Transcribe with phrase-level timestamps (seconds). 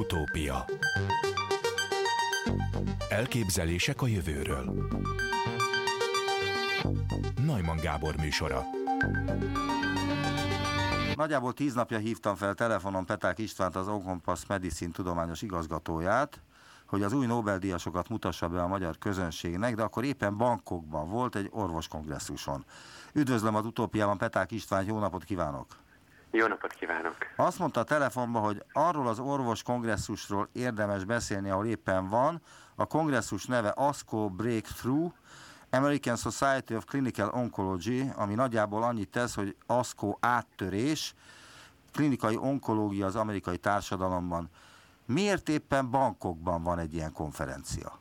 [0.00, 0.64] Utópia
[3.08, 4.88] Elképzelések a jövőről
[7.44, 8.64] Najman Gábor műsora
[11.16, 16.40] Nagyjából tíz napja hívtam fel telefonon Peták Istvánt, az Okompass Medicine tudományos igazgatóját,
[16.86, 21.48] hogy az új Nobel-díjasokat mutassa be a magyar közönségnek, de akkor éppen bankokban volt egy
[21.50, 22.64] orvoskongresszuson.
[23.12, 25.66] Üdvözlöm az utópiában, Peták István, jó napot kívánok!
[26.30, 27.16] Jó napot kívánok!
[27.36, 32.42] Azt mondta a telefonban, hogy arról az orvos kongresszusról érdemes beszélni, ahol éppen van.
[32.74, 35.12] A kongresszus neve ASCO Breakthrough,
[35.70, 41.14] American Society of Clinical Oncology, ami nagyjából annyit tesz, hogy ASCO áttörés,
[41.92, 44.50] klinikai onkológia az amerikai társadalomban.
[45.06, 47.98] Miért éppen bankokban van egy ilyen konferencia?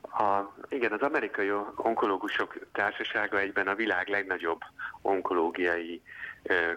[0.00, 4.60] A, igen, az amerikai onkológusok társasága egyben a világ legnagyobb
[5.02, 6.02] onkológiai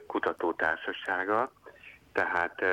[0.07, 1.51] kutatótársasága,
[2.13, 2.63] tehát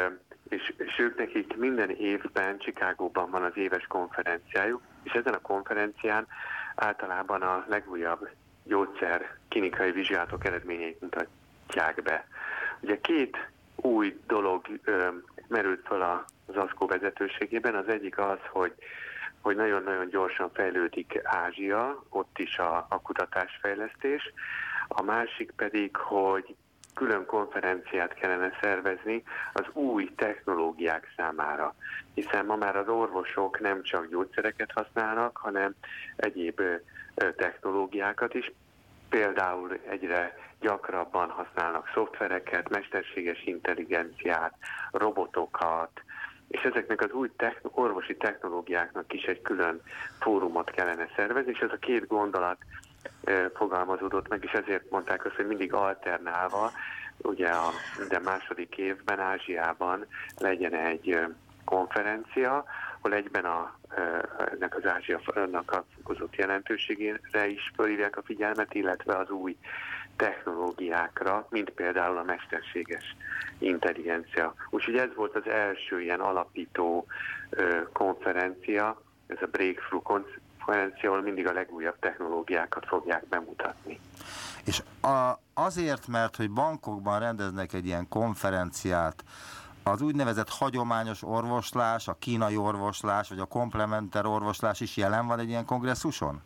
[0.49, 6.27] és, és ők nekik minden évben Csikágóban van az éves konferenciájuk, és ezen a konferencián
[6.75, 8.29] általában a legújabb
[8.65, 12.27] gyógyszer klinikai vizsgálatok eredményeit mutatják be.
[12.81, 13.37] Ugye két
[13.77, 15.09] új dolog ö,
[15.49, 17.75] merült fel az ASZKO vezetőségében.
[17.75, 18.75] Az egyik az, hogy
[19.41, 24.33] hogy nagyon-nagyon gyorsan fejlődik Ázsia, ott is a, a kutatásfejlesztés.
[24.89, 26.55] A másik pedig, hogy
[26.95, 31.75] külön konferenciát kellene szervezni az új technológiák számára,
[32.15, 35.75] hiszen ma már az orvosok nem csak gyógyszereket használnak, hanem
[36.17, 36.62] egyéb
[37.37, 38.53] technológiákat is,
[39.09, 44.55] például egyre gyakrabban használnak szoftvereket, mesterséges intelligenciát,
[44.91, 45.91] robotokat,
[46.49, 49.83] és ezeknek az új techn- orvosi technológiáknak is egy külön
[50.21, 52.59] fórumot kellene szervezni, és ez a két gondolat
[53.55, 56.70] fogalmazódott meg, és ezért mondták azt, hogy mindig alternálva,
[57.17, 57.70] ugye a
[58.09, 60.06] de második évben Ázsiában
[60.39, 61.19] legyen egy
[61.64, 62.64] konferencia,
[63.00, 63.78] ahol egyben a,
[64.53, 69.56] ennek az Ázsiának a fokozott jelentőségére is fölhívják a figyelmet, illetve az új
[70.16, 73.16] technológiákra, mint például a mesterséges
[73.59, 74.54] intelligencia.
[74.71, 77.06] Úgyhogy ez volt az első ilyen alapító
[77.93, 80.04] konferencia, ez a Breakthrough
[80.65, 84.00] konferencia, ahol mindig a legújabb technológiákat fogják bemutatni.
[84.65, 89.25] És a, azért, mert hogy bankokban rendeznek egy ilyen konferenciát,
[89.84, 95.49] az úgynevezett hagyományos orvoslás, a kínai orvoslás, vagy a komplementer orvoslás is jelen van egy
[95.49, 96.43] ilyen kongresszuson?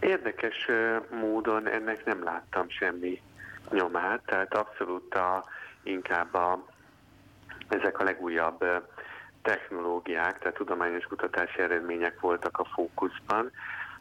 [0.00, 0.66] Érdekes
[1.20, 3.22] módon ennek nem láttam semmi
[3.70, 5.44] nyomát, tehát abszolút a,
[5.82, 6.64] inkább a,
[7.68, 8.64] ezek a legújabb
[9.46, 13.50] technológiák, tehát tudományos kutatási eredmények voltak a fókuszban,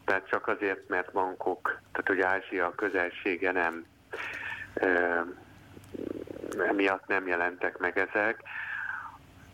[0.05, 3.85] tehát csak azért, mert bankok, tehát hogy Ázsia közelsége nem
[6.67, 8.43] emiatt nem jelentek meg ezek,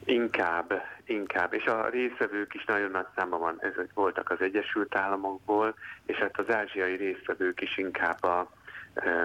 [0.05, 1.53] Inkább, inkább.
[1.53, 5.75] És a részvevők is nagyon nagy számban van, ezek voltak az Egyesült Államokból,
[6.05, 8.51] és hát az ázsiai részvevők is inkább a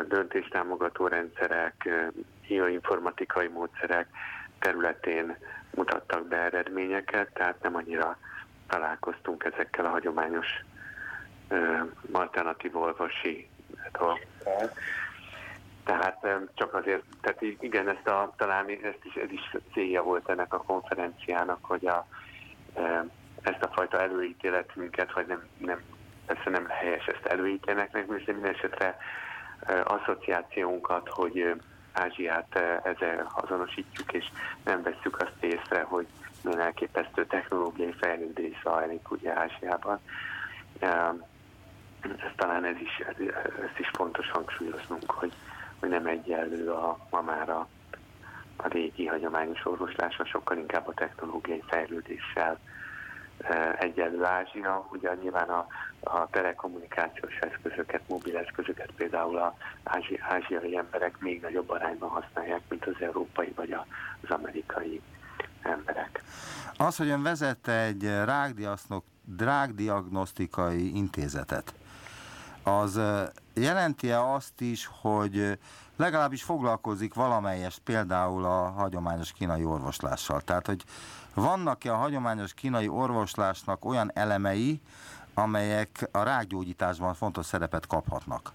[0.09, 2.13] döntéstámogató rendszerek, e,
[2.49, 4.09] informatikai módszerek
[4.59, 5.37] területén
[5.77, 8.19] mutattak be eredményeket, tehát nem annyira
[8.69, 10.47] találkoztunk ezekkel a hagyományos
[11.49, 13.49] e, alternatív olvasi
[13.93, 14.71] dolgokkal.
[15.85, 20.55] Tehát csak azért, tehát igen, ezt a, talán ezt is, ez is célja volt ennek
[20.55, 22.07] a konferenciának, hogy a,
[23.43, 25.81] ezt a fajta előítéletünket, vagy nem, nem
[26.27, 28.97] persze nem helyes ezt előítélnek meg, de minden esetre
[29.85, 31.55] asszociációnkat, hogy
[31.99, 34.25] Ázsiát ezzel azonosítjuk, és
[34.65, 36.07] nem vesszük azt észre, hogy
[36.43, 39.99] milyen elképesztő technológiai fejlődés zajlik ugye Ázsiában.
[42.01, 42.99] Ez talán ez is,
[43.67, 45.33] ezt is fontos hangsúlyoznunk, hogy
[45.81, 47.69] hogy nem egyenlő a, ma már a,
[48.57, 52.59] a régi hagyományos orvoslása, sokkal inkább a technológiai fejlődéssel
[53.39, 54.89] e, egyenlő Ázsia.
[54.93, 55.67] Ugye nyilván a,
[56.01, 59.53] a telekommunikációs eszközöket, mobil eszközöket például az
[59.83, 63.73] ázsi, ázsiai emberek még nagyobb arányban használják, mint az európai vagy
[64.21, 65.01] az amerikai
[65.63, 66.23] emberek.
[66.77, 68.11] Az, hogy ön vezette egy
[69.37, 71.75] rákdiagnosztikai intézetet,
[72.63, 73.01] az
[73.57, 75.59] jelenti-e azt is, hogy
[75.97, 80.41] legalábbis foglalkozik valamelyest például a hagyományos kínai orvoslással?
[80.41, 80.85] Tehát, hogy
[81.35, 84.81] vannak-e a hagyományos kínai orvoslásnak olyan elemei,
[85.35, 88.51] amelyek a rákgyógyításban fontos szerepet kaphatnak?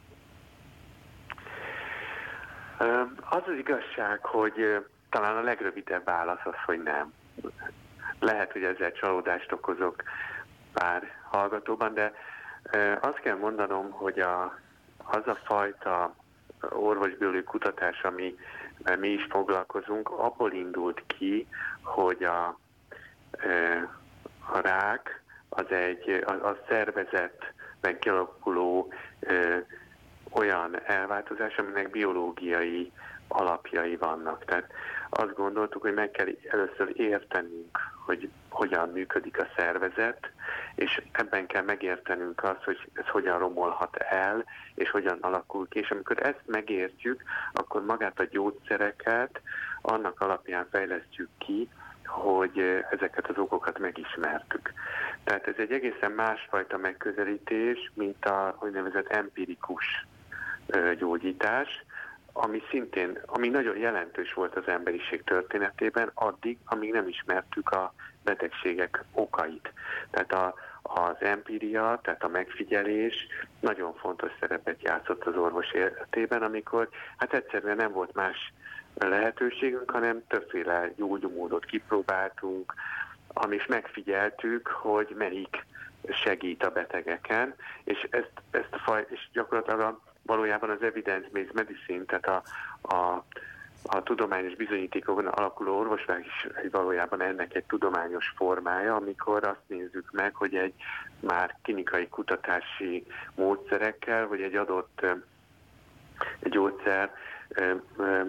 [3.29, 7.13] Az az igazság, hogy talán a legrövidebb válasz az, hogy nem.
[8.19, 10.03] Lehet, hogy ezzel csalódást okozok
[10.73, 12.13] pár hallgatóban, de
[13.01, 14.59] azt kell mondanom, hogy a,
[15.05, 16.15] az a fajta
[16.69, 18.35] orvosbiológiai kutatás, ami
[18.99, 21.47] mi is foglalkozunk, abból indult ki,
[21.81, 22.57] hogy a,
[24.53, 28.93] a rák az egy a, a szervezetben kialakuló
[30.31, 32.91] olyan elváltozás, aminek biológiai
[33.27, 34.45] alapjai vannak.
[34.45, 34.71] Tehát
[35.13, 40.31] azt gondoltuk, hogy meg kell először értenünk, hogy hogyan működik a szervezet,
[40.75, 44.43] és ebben kell megértenünk azt, hogy ez hogyan romolhat el,
[44.75, 45.79] és hogyan alakul ki.
[45.79, 47.23] És amikor ezt megértjük,
[47.53, 49.41] akkor magát a gyógyszereket
[49.81, 51.69] annak alapján fejlesztjük ki,
[52.05, 54.73] hogy ezeket az okokat megismertük.
[55.23, 60.05] Tehát ez egy egészen másfajta megközelítés, mint a úgynevezett empirikus
[60.97, 61.83] gyógyítás,
[62.33, 67.93] ami szintén, ami nagyon jelentős volt az emberiség történetében, addig, amíg nem ismertük a
[68.23, 69.73] betegségek okait.
[70.11, 73.27] Tehát a, az empíria, tehát a megfigyelés
[73.59, 78.53] nagyon fontos szerepet játszott az orvos életében, amikor hát egyszerűen nem volt más
[78.97, 82.73] lehetőségünk, hanem többféle gyógymódot kipróbáltunk,
[83.27, 85.65] amit megfigyeltük, hogy melyik
[86.09, 92.27] segít a betegeken, és ezt, ezt a faj, és gyakorlatilag valójában az evidence-based medicine, tehát
[92.27, 92.41] a,
[92.95, 93.25] a,
[93.83, 100.35] a tudományos bizonyítékokon alakuló orvoslás is valójában ennek egy tudományos formája, amikor azt nézzük meg,
[100.35, 100.73] hogy egy
[101.19, 105.05] már klinikai kutatási módszerekkel, hogy egy adott
[106.39, 107.11] egy gyógyszer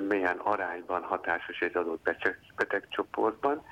[0.09, 2.09] milyen arányban hatásos egy adott
[2.56, 3.62] betegcsoportban,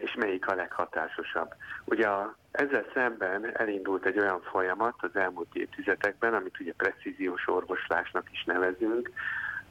[0.00, 1.54] és melyik a leghatásosabb.
[1.84, 8.32] Ugye a, ezzel szemben elindult egy olyan folyamat az elmúlt évtizedekben, amit ugye precíziós orvoslásnak
[8.32, 9.10] is nevezünk,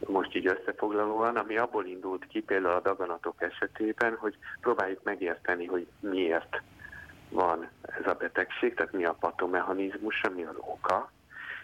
[0.07, 5.87] most így összefoglalóan, ami abból indult ki például a daganatok esetében, hogy próbáljuk megérteni, hogy
[5.99, 6.61] miért
[7.29, 11.11] van ez a betegség, tehát mi a patomechanizmusa, mi az oka,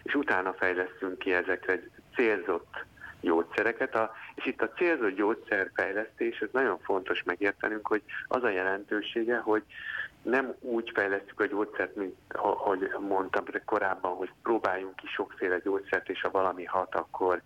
[0.04, 2.86] és utána fejlesztünk ki ezekre egy célzott
[3.22, 9.38] gyógyszereket, a, és itt a célzott gyógyszerfejlesztés, ez nagyon fontos megértenünk, hogy az a jelentősége,
[9.38, 9.64] hogy
[10.29, 16.21] nem úgy fejlesztjük a gyógyszert, mint ahogy mondtam korábban, hogy próbáljunk ki sokféle gyógyszert, és
[16.21, 17.41] ha valami hat, akkor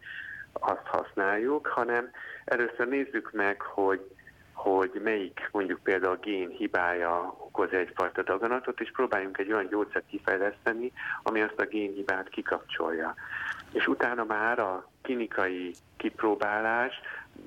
[0.54, 2.10] azt használjuk, hanem
[2.46, 4.10] először nézzük meg, hogy
[4.54, 10.06] hogy melyik mondjuk például a gén hibája okoz egyfajta daganatot, és próbáljunk egy olyan gyógyszert
[10.08, 10.92] kifejleszteni,
[11.24, 13.16] ami azt a génhibát kikapcsolja.
[13.72, 15.74] És utána már a klinikai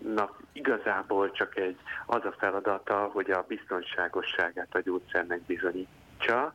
[0.04, 1.76] kipróbálásnak igazából csak egy
[2.06, 6.52] az a feladata, hogy a biztonságosságát a gyógyszernek bizonyítsa,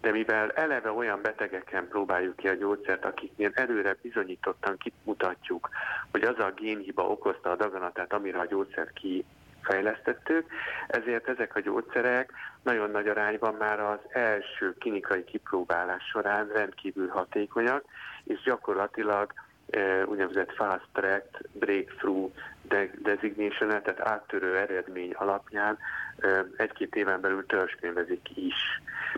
[0.00, 5.68] de mivel eleve olyan betegeken próbáljuk ki a gyógyszert, akiknél előre bizonyítottan kimutatjuk,
[6.10, 9.24] hogy az a génhiba okozta a daganatát, amire a gyógyszer ki
[9.62, 10.46] fejlesztettük,
[10.86, 12.32] ezért ezek a gyógyszerek
[12.62, 17.84] nagyon nagy arányban már az első klinikai kipróbálás során rendkívül hatékonyak,
[18.24, 19.32] és gyakorlatilag
[20.06, 22.32] úgynevezett fast track breakthrough
[23.02, 25.78] designation tehát áttörő eredmény alapján
[26.56, 28.54] egy-két éven belül törzskönyvezik is.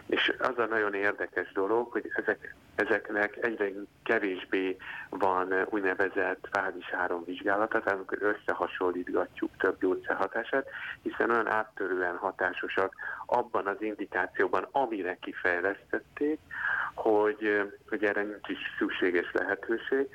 [0.07, 3.69] És az a nagyon érdekes dolog, hogy ezek, ezeknek egyre
[4.03, 4.77] kevésbé
[5.11, 10.69] van úgynevezett fázis 3 vizsgálata, tehát amikor összehasonlítgatjuk több gyógyszer hatását,
[11.03, 12.95] hiszen olyan áttörően hatásosak
[13.27, 16.39] abban az indikációban, amire kifejlesztették,
[16.95, 20.09] hogy, hogy erre nincs is szükséges lehetőség,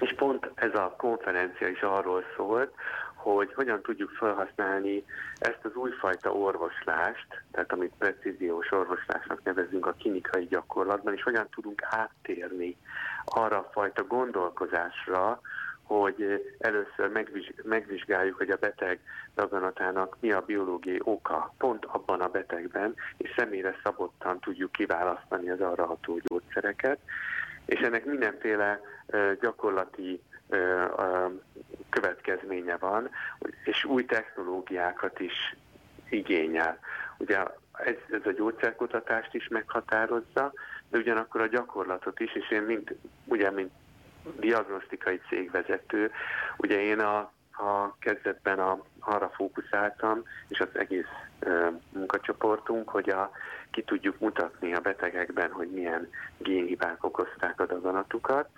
[0.00, 2.74] és pont ez a konferencia is arról szólt,
[3.14, 5.04] hogy hogyan tudjuk felhasználni
[5.38, 11.82] ezt az újfajta orvoslást, tehát amit precíziós orvoslásnak nevezünk a klinikai gyakorlatban, és hogyan tudunk
[11.90, 12.76] áttérni
[13.24, 15.40] arra a fajta gondolkozásra,
[15.82, 17.26] hogy először
[17.64, 19.00] megvizsgáljuk, hogy a beteg
[19.34, 25.60] daganatának mi a biológiai oka pont abban a betegben, és személyre szabottan tudjuk kiválasztani az
[25.60, 26.98] arra ható gyógyszereket,
[27.68, 28.80] és ennek mindenféle
[29.40, 30.22] gyakorlati
[31.88, 33.10] következménye van,
[33.64, 35.56] és új technológiákat is
[36.08, 36.78] igényel.
[37.18, 37.38] Ugye
[37.72, 40.52] ez, ez a gyógyszerkutatást is meghatározza,
[40.90, 42.94] de ugyanakkor a gyakorlatot is, és én mint,
[43.24, 43.72] ugye, mint
[44.38, 46.10] diagnosztikai cégvezető,
[46.56, 53.30] ugye én a, a kezdetben a, arra fókuszáltam, és az egész ö, munkacsoportunk, hogy a,
[53.70, 58.48] ki tudjuk mutatni a betegekben, hogy milyen génhibák okozták a daganatukat,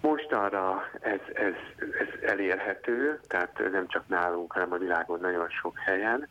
[0.00, 5.78] most arra ez, ez, ez elérhető, tehát nem csak nálunk, hanem a világon nagyon sok
[5.78, 6.28] helyen,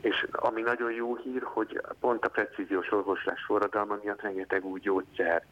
[0.00, 5.42] és ami nagyon jó hír, hogy pont a precíziós orvoslás forradalma miatt rengeteg új gyógyszer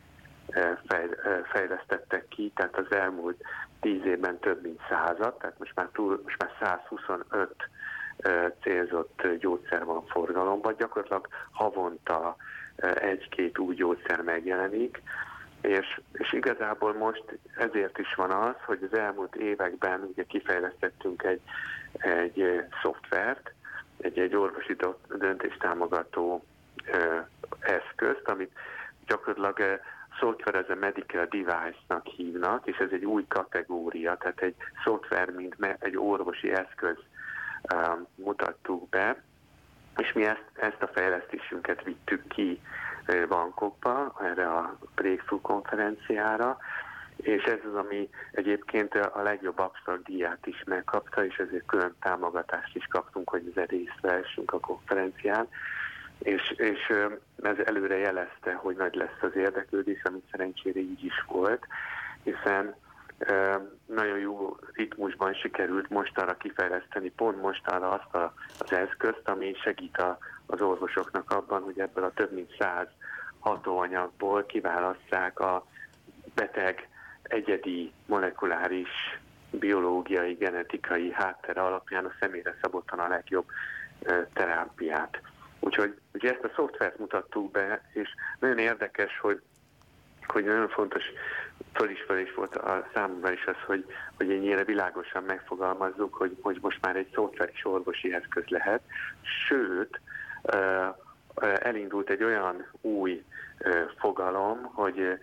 [1.53, 3.43] fejlesztettek ki, tehát az elmúlt
[3.81, 7.55] tíz évben több mint százat, tehát most már, túl, most már 125
[8.17, 12.37] eh, célzott gyógyszer van forgalomban, gyakorlatilag havonta
[12.81, 15.03] egy-két új gyógyszer megjelenik,
[15.61, 17.25] És, és igazából most
[17.57, 21.41] ezért is van az, hogy az elmúlt években ugye kifejlesztettünk egy,
[21.93, 23.53] egy szoftvert,
[24.01, 24.77] egy, egy orvosi
[25.09, 26.45] döntéstámogató
[27.61, 28.53] eszközt, amit
[29.07, 29.81] gyakorlatilag
[30.21, 35.57] software as a medical device-nak hívnak, és ez egy új kategória, tehát egy szoftver, mint
[35.79, 36.97] egy orvosi eszköz
[37.75, 39.23] um, mutattuk be,
[39.97, 42.61] és mi ezt, ezt a fejlesztésünket vittük ki
[43.29, 46.59] bankokba, erre a Breakthrough konferenciára,
[47.17, 52.77] és ez az, ami egyébként a legjobb absztrakt díját is megkapta, és ezért külön támogatást
[52.77, 55.49] is kaptunk, hogy ezzel részt vehessünk a konferencián
[56.23, 56.93] és, és
[57.43, 61.67] ez előre jelezte, hogy nagy lesz az érdeklődés, amit szerencsére így is volt,
[62.23, 62.75] hiszen
[63.87, 69.55] nagyon jó ritmusban sikerült most arra kifejleszteni, pont most arra azt a, az eszközt, ami
[69.63, 72.87] segít a, az orvosoknak abban, hogy ebből a több mint száz
[73.39, 75.67] hatóanyagból kiválasszák a
[76.35, 76.89] beteg
[77.23, 83.47] egyedi molekuláris biológiai, genetikai háttere alapján a személyre szabottan a legjobb
[84.33, 85.21] terápiát.
[85.61, 89.41] Úgyhogy ugye ezt a szoftvert mutattuk be, és nagyon érdekes, hogy,
[90.27, 91.05] hogy nagyon fontos
[91.73, 93.87] föl is föl is volt a számomra is az, hogy,
[94.17, 98.83] hogy ennyire világosan megfogalmazzuk, hogy, hogy most már egy szoftver is orvosi eszköz lehet.
[99.49, 100.01] Sőt,
[101.61, 103.25] elindult egy olyan új
[103.99, 105.19] fogalom, hogy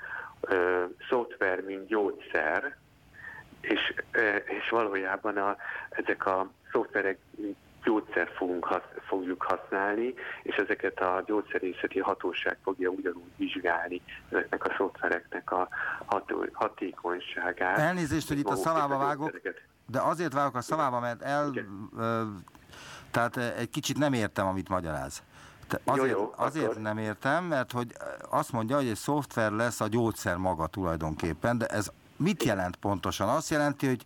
[1.10, 2.78] szoftver, mint gyógyszer,
[3.62, 3.94] és,
[4.46, 5.58] és valójában a,
[5.90, 12.90] ezek a szoftverek, mint gyógyszer fogunk hasz, fogjuk használni, és ezeket a gyógyszerészeti hatóság fogja
[12.90, 15.68] ugyanúgy vizsgálni ezeknek a szoftvereknek a
[16.06, 17.78] ható, hatékonyságát.
[17.78, 19.42] Elnézést, hogy itt a szavába vágok,
[19.86, 21.52] de azért vágok a szavába, mert el,
[21.98, 22.24] ö,
[23.12, 25.24] tehát egy kicsit nem értem, amit magyaráz.
[25.84, 26.82] azért, jó, jó, azért akkor...
[26.82, 27.92] nem értem, mert hogy
[28.30, 33.30] azt mondja, hogy egy szoftver lesz a gyógyszer maga tulajdonképpen, de ez mit jelent pontosan?
[33.30, 34.06] Azt jelenti, hogy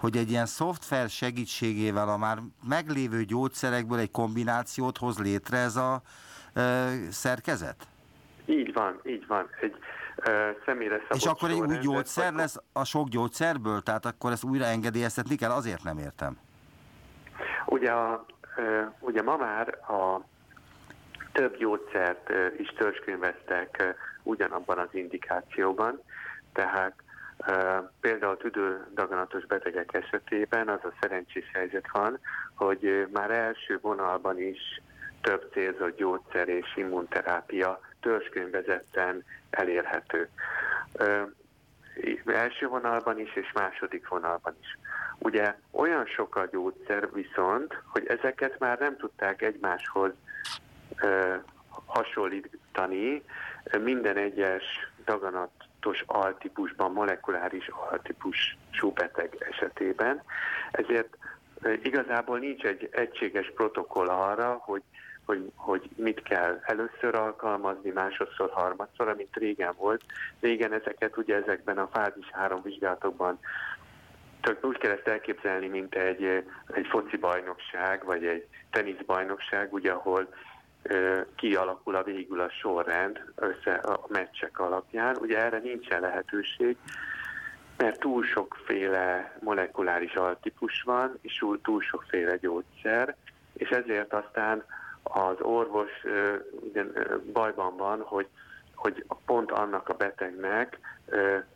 [0.00, 2.38] hogy egy ilyen szoftver segítségével a már
[2.68, 6.00] meglévő gyógyszerekből egy kombinációt hoz létre ez a
[6.54, 6.60] ö,
[7.10, 7.76] szerkezet?
[8.46, 9.48] Így van, így van.
[9.60, 9.76] Egy
[10.16, 13.80] ö, személyre szabott És akkor egy új gyógyszer lesz a sok gyógyszerből?
[13.80, 15.50] Tehát akkor ezt újra engedélyeztetni kell?
[15.50, 16.38] Azért nem értem.
[17.66, 18.24] Ugye, a,
[18.56, 20.24] ö, ugye ma már a
[21.32, 26.02] több gyógyszert is törzskönyveztek ugyanabban az indikációban,
[26.52, 26.94] tehát
[28.00, 32.18] Például tüdődaganatos betegek esetében az a szerencsés helyzet van,
[32.54, 34.80] hogy már első vonalban is
[35.20, 40.28] több célzott gyógyszer és immunterápia törzskönyvezetten elérhető.
[42.26, 44.78] Első vonalban is és második vonalban is.
[45.18, 50.12] Ugye olyan sok a gyógyszer viszont, hogy ezeket már nem tudták egymáshoz
[51.86, 53.22] hasonlítani
[53.80, 54.64] minden egyes
[55.04, 60.22] daganat tudatos altípusban, molekuláris altípusú beteg esetében.
[60.70, 61.16] Ezért
[61.82, 64.82] igazából nincs egy egységes protokoll arra, hogy,
[65.24, 70.02] hogy, hogy mit kell először alkalmazni, másodszor, harmadszor, amit régen volt.
[70.40, 73.38] Régen ezeket ugye ezekben a fázis három vizsgálatokban
[74.40, 76.44] csak úgy kell ezt elképzelni, mint egy,
[76.74, 80.28] egy foci bajnokság, vagy egy teniszbajnokság, ugye, ahol
[81.34, 85.16] kialakul a végül a sorrend össze a meccsek alapján.
[85.20, 86.76] Ugye erre nincsen lehetőség,
[87.76, 93.16] mert túl sokféle molekuláris altípus van, és túl sokféle gyógyszer,
[93.52, 94.64] és ezért aztán
[95.02, 95.90] az orvos
[97.32, 98.28] bajban van, hogy,
[98.74, 100.78] hogy pont annak a betegnek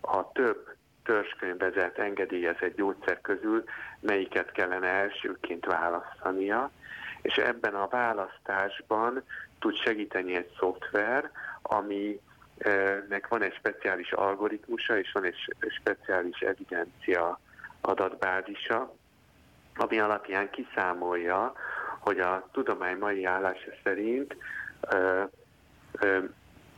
[0.01, 0.75] a több
[1.05, 3.65] törzskönyvezett, engedélyezett gyógyszer közül
[4.01, 6.71] melyiket kellene elsőként választania,
[7.23, 9.23] és ebben a választásban
[9.59, 11.31] tud segíteni egy szoftver,
[11.63, 12.21] ami
[13.09, 15.37] nek van egy speciális algoritmusa, és van egy
[15.81, 17.41] speciális evidencia
[17.81, 18.95] adatbázisa,
[19.77, 21.53] ami alapján kiszámolja,
[21.99, 24.37] hogy a tudomány mai állása szerint
[24.81, 25.23] ö,
[26.01, 26.19] ö,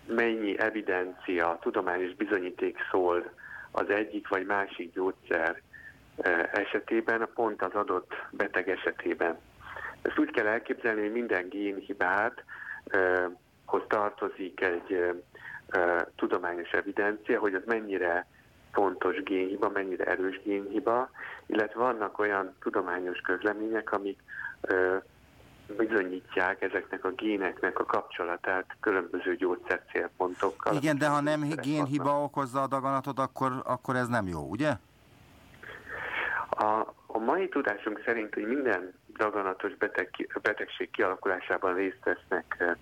[0.07, 3.33] mennyi evidencia, tudományos bizonyíték szól
[3.71, 5.63] az egyik vagy másik gyógyszer
[6.53, 9.39] esetében, pont az adott beteg esetében.
[10.04, 12.44] Ezt úgy kell elképzelni, hogy minden génhibát
[13.64, 15.14] hoz tartozik egy
[16.16, 18.26] tudományos evidencia, hogy az mennyire
[18.73, 21.11] fontos génhiba, mennyire erős génhiba,
[21.46, 24.23] illetve vannak olyan tudományos közlemények, amik
[25.76, 30.75] bizonyítják ezeknek a géneknek a kapcsolatát különböző gyógyszer célpontokkal.
[30.75, 34.73] Igen, de ha nem génhiba okozza a daganatot, akkor, akkor ez nem jó, ugye?
[36.50, 42.76] A, a mai tudásunk szerint, hogy minden daganatos beteg, betegség kialakulásában részt vesznek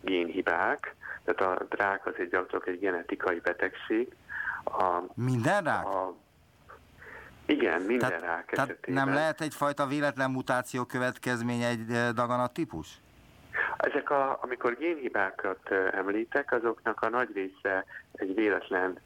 [0.00, 4.14] génhibák, Tehát a drák az egy gyakorlatilag egy genetikai betegség.
[4.64, 5.86] A, minden rák?
[5.86, 6.14] A,
[7.46, 9.04] igen, minden tehát, rák tehát esetében.
[9.04, 13.00] nem lehet egyfajta véletlen mutáció következménye egy daganat típus?
[13.76, 18.98] Ezek, a, amikor génhibákat említek, azoknak a nagy része egy véletlen,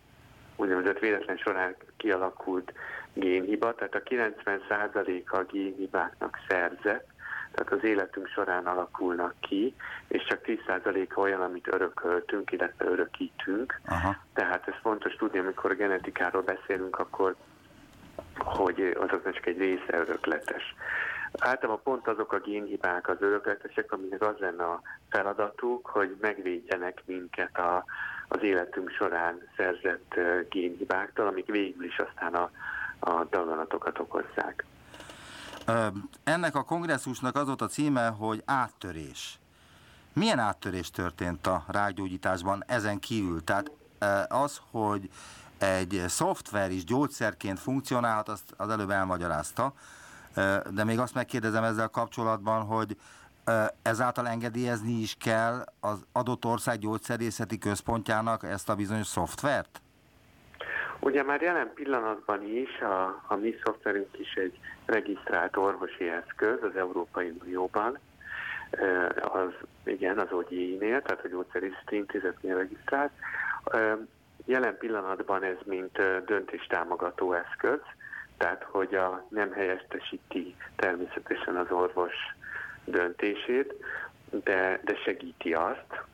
[0.57, 2.73] úgynevezett véletlen során kialakult
[3.15, 7.09] génhiba, tehát a 90%-a a génhibáknak szerzett,
[7.53, 9.75] tehát az életünk során alakulnak ki,
[10.09, 13.81] és csak 10%-a olyan, amit örököltünk, illetve örökítünk.
[13.87, 14.17] Aha.
[14.35, 17.37] Tehát ez fontos tudni, amikor genetikáról beszélünk, akkor
[18.39, 20.75] hogy azoknak csak egy része örökletes.
[21.39, 27.59] Általában pont azok a génhibák az örökletesek, aminek az lenne a feladatuk, hogy megvédjenek minket
[27.59, 27.85] a,
[28.29, 30.15] az életünk során szerzett
[30.49, 32.51] génhibáktól, amik végül is aztán a,
[33.01, 34.65] a daganatokat okozzák.
[36.25, 39.39] Ennek a kongresszusnak az volt a címe, hogy áttörés.
[40.13, 43.45] Milyen áttörés történt a rákgyógyításban ezen kívül?
[43.45, 43.71] Tehát
[44.29, 45.11] az, hogy
[45.59, 49.73] egy szoftver is gyógyszerként funkcionálhat, azt az előbb elmagyarázta,
[50.71, 52.97] de még azt megkérdezem ezzel kapcsolatban, hogy
[53.83, 59.81] ezáltal engedélyezni is kell az adott ország gyógyszerészeti központjának ezt a bizonyos szoftvert?
[61.01, 66.77] Ugye már jelen pillanatban is a, a mi szoftverünk is egy regisztrált orvosi eszköz az
[66.77, 67.99] Európai Unióban,
[69.21, 69.53] az,
[69.85, 73.11] igen, az OGI-nél, tehát a gyógyszerészeti intézetnél regisztrált.
[74.45, 77.81] Jelen pillanatban ez mint döntéstámogató eszköz,
[78.37, 82.15] tehát hogy a nem helyestesíti természetesen az orvos
[82.85, 83.75] döntését,
[84.31, 86.09] de, de segíti azt.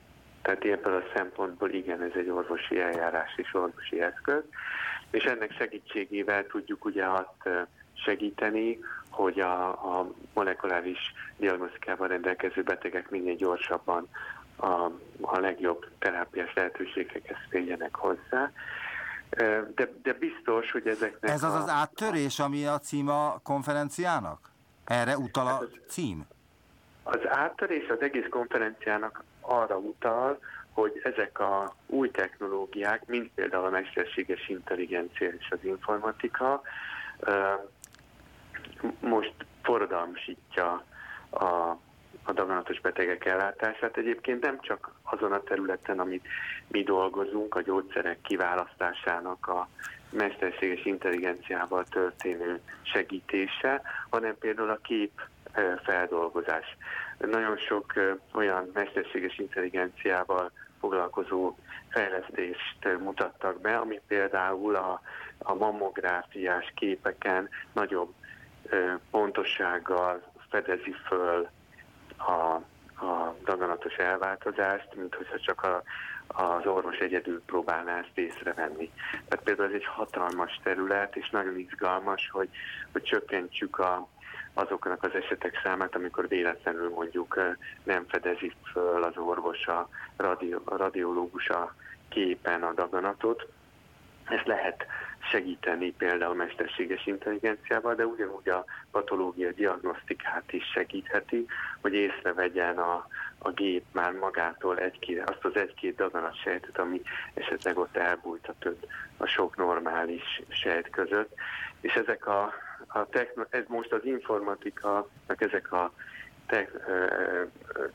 [0.46, 4.42] Tehát ebből a szempontból igen, ez egy orvosi eljárás és orvosi eszköz,
[5.10, 8.78] és ennek segítségével tudjuk ugye azt segíteni,
[9.10, 14.08] hogy a, a molekuláris diagnosztikával rendelkező betegek minél gyorsabban
[14.56, 18.50] a, a legjobb terápiás lehetőségekhez férjenek hozzá.
[19.74, 21.30] De, de biztos, hogy ezeknek...
[21.30, 24.50] Ez az a, az áttörés, ami a cím a konferenciának?
[24.84, 26.26] Erre utal a cím?
[27.02, 30.38] Az áttörés az egész konferenciának arra utal,
[30.72, 36.62] hogy ezek a új technológiák, mint például a mesterséges intelligencia és az informatika,
[39.00, 40.84] most forradalmasítja
[41.30, 41.76] a
[42.26, 43.96] a daganatos betegek ellátását.
[43.96, 46.26] Egyébként nem csak azon a területen, amit
[46.68, 49.68] mi dolgozunk, a gyógyszerek kiválasztásának a
[50.10, 55.20] mesterséges intelligenciával történő segítése, hanem például a kép
[55.84, 56.76] feldolgozás.
[57.18, 57.92] Nagyon sok
[58.32, 60.50] olyan mesterséges intelligenciával
[60.80, 61.54] foglalkozó
[61.88, 65.00] fejlesztést mutattak be, ami például a,
[65.38, 68.14] a mammográfiás képeken nagyobb
[69.10, 71.48] pontossággal fedezi föl
[72.16, 72.62] a,
[73.04, 75.82] a daganatos elváltozást, mint hogyha csak a,
[76.26, 78.90] az orvos egyedül próbálná ezt észrevenni.
[79.10, 82.48] Tehát például ez egy hatalmas terület, és nagyon izgalmas, hogy,
[82.92, 84.08] hogy csökkentsük a,
[84.56, 87.40] azoknak az esetek számát, amikor véletlenül mondjuk
[87.82, 91.72] nem fedezi föl az orvos a, radió, a
[92.08, 93.46] képen a daganatot.
[94.24, 94.86] Ezt lehet
[95.30, 101.46] segíteni például mesterséges intelligenciával, de ugyanúgy a patológia diagnosztikát is segítheti,
[101.80, 103.06] hogy észrevegyen a,
[103.38, 107.02] a gép már magától egy-két, azt az egy-két daganat sejtet, ami
[107.34, 108.68] esetleg ott elbújt a,
[109.16, 111.34] a sok normális sejt között.
[111.80, 112.52] És ezek a,
[113.00, 115.92] a techno, ez most az informatika, ezek a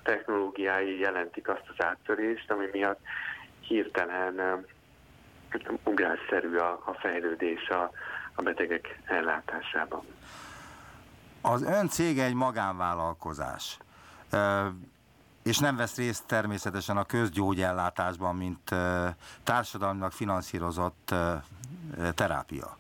[0.04, 3.00] technológiái jelentik azt az áttörést, ami miatt
[3.60, 4.66] hirtelen
[5.84, 7.92] ugrásszerű a, a fejlődés a,
[8.34, 10.06] a betegek ellátásában.
[11.42, 13.78] Az ön cége egy magánvállalkozás,
[15.44, 18.76] és nem vesz részt természetesen a közgyógyellátásban, mint
[19.44, 21.14] társadalmilag finanszírozott
[22.16, 22.80] terápia.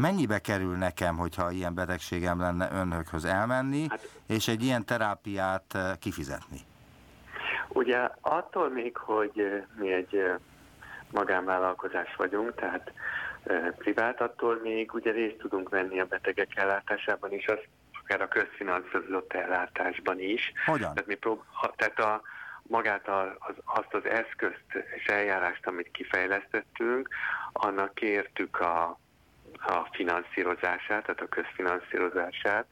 [0.00, 6.58] Mennyibe kerül nekem, hogyha ilyen betegségem lenne önhökhöz elmenni, hát, és egy ilyen terápiát kifizetni?
[7.68, 10.24] Ugye attól még, hogy mi egy
[11.10, 12.92] magánvállalkozás vagyunk, tehát
[13.78, 17.58] privát, attól még ugye részt tudunk venni a betegek ellátásában is, az
[18.02, 20.52] akár a közfinanszírozott ellátásban is.
[20.66, 20.94] Hogyan?
[20.94, 21.44] Tehát, mi prób-
[21.76, 22.20] tehát a,
[22.62, 24.64] magát a, az, azt az eszközt
[24.96, 27.08] és eljárást, amit kifejlesztettünk,
[27.52, 28.98] annak kértük a,
[29.66, 32.66] a finanszírozását, tehát a közfinanszírozását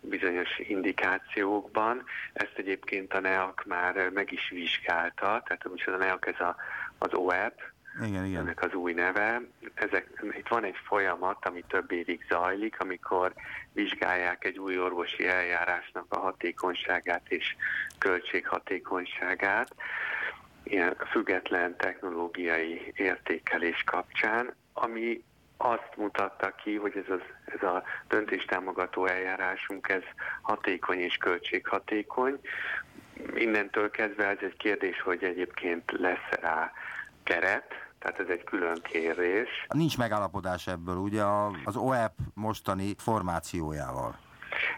[0.00, 2.04] bizonyos indikációkban.
[2.32, 6.56] Ezt egyébként a NEAK már meg is vizsgálta, tehát a NEAK ez a,
[6.98, 7.60] az OEP,
[8.04, 8.40] igen, igen.
[8.40, 9.40] ennek az új neve.
[9.74, 13.32] Ezek, itt van egy folyamat, ami több évig zajlik, amikor
[13.72, 17.56] vizsgálják egy új orvosi eljárásnak a hatékonyságát és
[17.98, 19.74] költséghatékonyságát.
[20.62, 25.22] ilyen független technológiai értékelés kapcsán, ami
[25.56, 30.02] azt mutatta ki, hogy ez, az, ez a döntéstámogató eljárásunk ez
[30.42, 32.40] hatékony és költséghatékony.
[33.34, 36.72] Innentől kezdve ez egy kérdés, hogy egyébként lesz rá
[37.22, 39.48] keret, tehát ez egy külön kérés.
[39.68, 41.22] Nincs megállapodás ebből, ugye
[41.64, 44.18] az OEP mostani formációjával.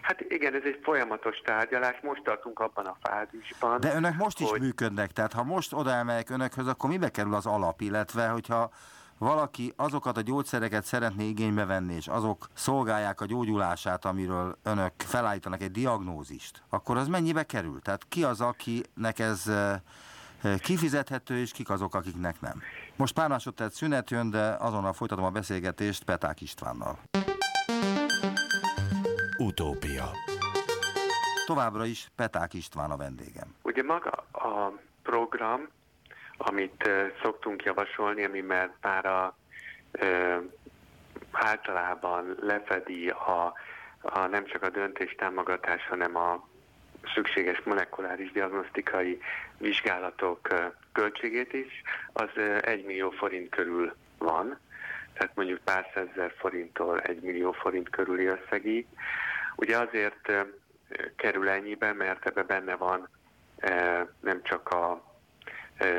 [0.03, 3.81] Hát igen, ez egy folyamatos tárgyalás, most tartunk abban a fázisban.
[3.81, 4.61] De önök most is hogy...
[4.61, 8.71] működnek, tehát ha most odaemeljek önökhöz, akkor mibe kerül az alap, illetve hogyha
[9.19, 15.63] valaki azokat a gyógyszereket szeretné igénybe venni, és azok szolgálják a gyógyulását, amiről önök felállítanak
[15.63, 17.81] egy diagnózist, akkor az mennyibe kerül?
[17.81, 19.51] Tehát ki az, akinek ez
[20.59, 22.63] kifizethető, és kik azok, akiknek nem?
[22.97, 26.99] Most pár másodperc szünet jön, de azonnal folytatom a beszélgetést Peták Istvánnal.
[29.39, 30.11] Utópia.
[31.47, 33.55] Továbbra is Peták István a vendégem.
[33.63, 35.69] Ugye maga a program,
[36.39, 36.91] amit
[37.23, 39.37] szoktunk javasolni, ami már, a,
[41.33, 43.53] általában lefedi a,
[44.01, 46.49] a nem csak a döntés támogatás, hanem a
[47.15, 49.19] szükséges molekuláris diagnosztikai
[49.59, 50.49] vizsgálatok
[50.93, 54.59] költségét is, az uh, 1 millió forint körül van
[55.19, 58.87] tehát mondjuk pár százezer forinttól egy millió forint körüli összegig.
[59.57, 60.33] Ugye azért
[61.17, 63.09] kerül ennyibe, mert ebbe benne van
[64.21, 65.08] nem csak a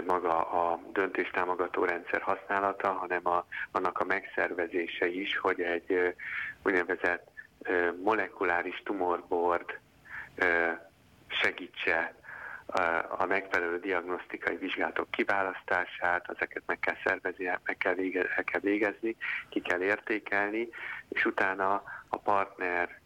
[0.08, 6.16] maga a döntéstámogató rendszer használata, hanem a, annak a megszervezése is, hogy egy
[6.64, 7.28] úgynevezett
[8.04, 9.80] molekuláris tumorboard
[11.28, 12.14] segítse
[13.18, 19.16] a megfelelő diagnosztikai vizsgálatok kiválasztását, ezeket meg kell szervezni, meg kell, vége, el kell végezni,
[19.50, 20.70] ki kell értékelni,
[21.10, 23.00] és utána a partner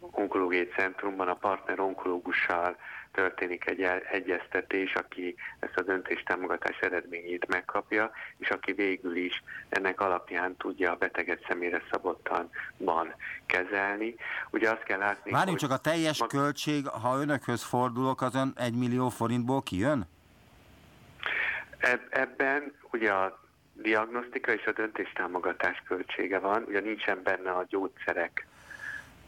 [0.00, 2.76] onkológiai centrumban a partner onkológussal
[3.16, 10.56] történik egy egyeztetés, aki ezt a döntéstámogatás eredményét megkapja, és aki végül is ennek alapján
[10.56, 13.14] tudja a beteget személyre szabottan van
[13.46, 14.14] kezelni.
[14.50, 16.28] Ugye azt kell látni, Várjunk csak, a teljes mag...
[16.28, 20.08] költség, ha önökhöz fordulok, az ön egy millió forintból kijön?
[22.10, 23.38] Ebben ugye a
[23.72, 28.46] diagnosztika és a döntéstámogatás költsége van, ugye nincsen benne a gyógyszerek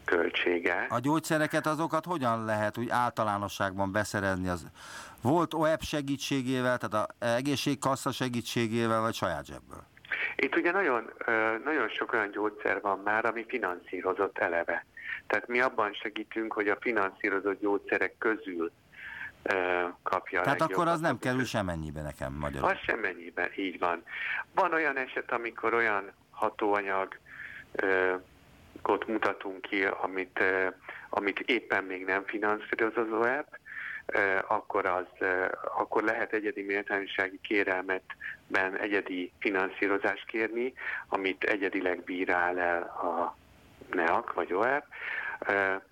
[0.09, 0.85] költsége.
[0.89, 4.49] A gyógyszereket azokat hogyan lehet úgy általánosságban beszerezni?
[4.49, 4.65] Az
[5.21, 9.83] volt OEP segítségével, tehát az egészségkassa segítségével, vagy saját zsebből?
[10.35, 11.13] Itt ugye nagyon,
[11.63, 14.85] nagyon sok olyan gyógyszer van már, ami finanszírozott eleve.
[15.27, 18.71] Tehát mi abban segítünk, hogy a finanszírozott gyógyszerek közül
[20.03, 22.69] kapja Tehát akkor az nem kerül semennyibe nekem magyarul.
[22.69, 24.03] Az semennyibe, így van.
[24.53, 27.17] Van olyan eset, amikor olyan hatóanyag
[28.83, 30.43] ott mutatunk ki, amit,
[31.09, 33.57] amit éppen még nem finanszíroz az OEP,
[34.47, 35.27] akkor, az,
[35.77, 40.73] akkor lehet egyedi méltányossági kérelmetben egyedi finanszírozást kérni,
[41.07, 43.37] amit egyedileg bírál el a
[43.95, 44.83] NEAK vagy OEP,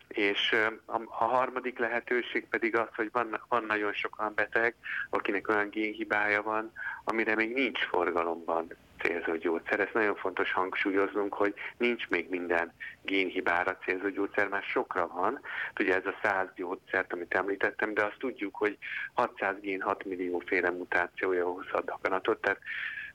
[0.08, 4.76] és a harmadik lehetőség pedig az, hogy van, van nagyon sok olyan beteg,
[5.10, 6.72] akinek olyan génhibája van,
[7.04, 8.68] amire még nincs forgalomban
[9.08, 9.80] célzó gyógyszer.
[9.80, 15.40] Ez nagyon fontos hangsúlyoznunk, hogy nincs még minden génhibára célzó gyógyszer, már sokra van.
[15.80, 18.78] Ugye ez a 100 gyógyszert, amit említettem, de azt tudjuk, hogy
[19.14, 22.60] 600 gén 6 millió féle mutációja hozhat daganatot, tehát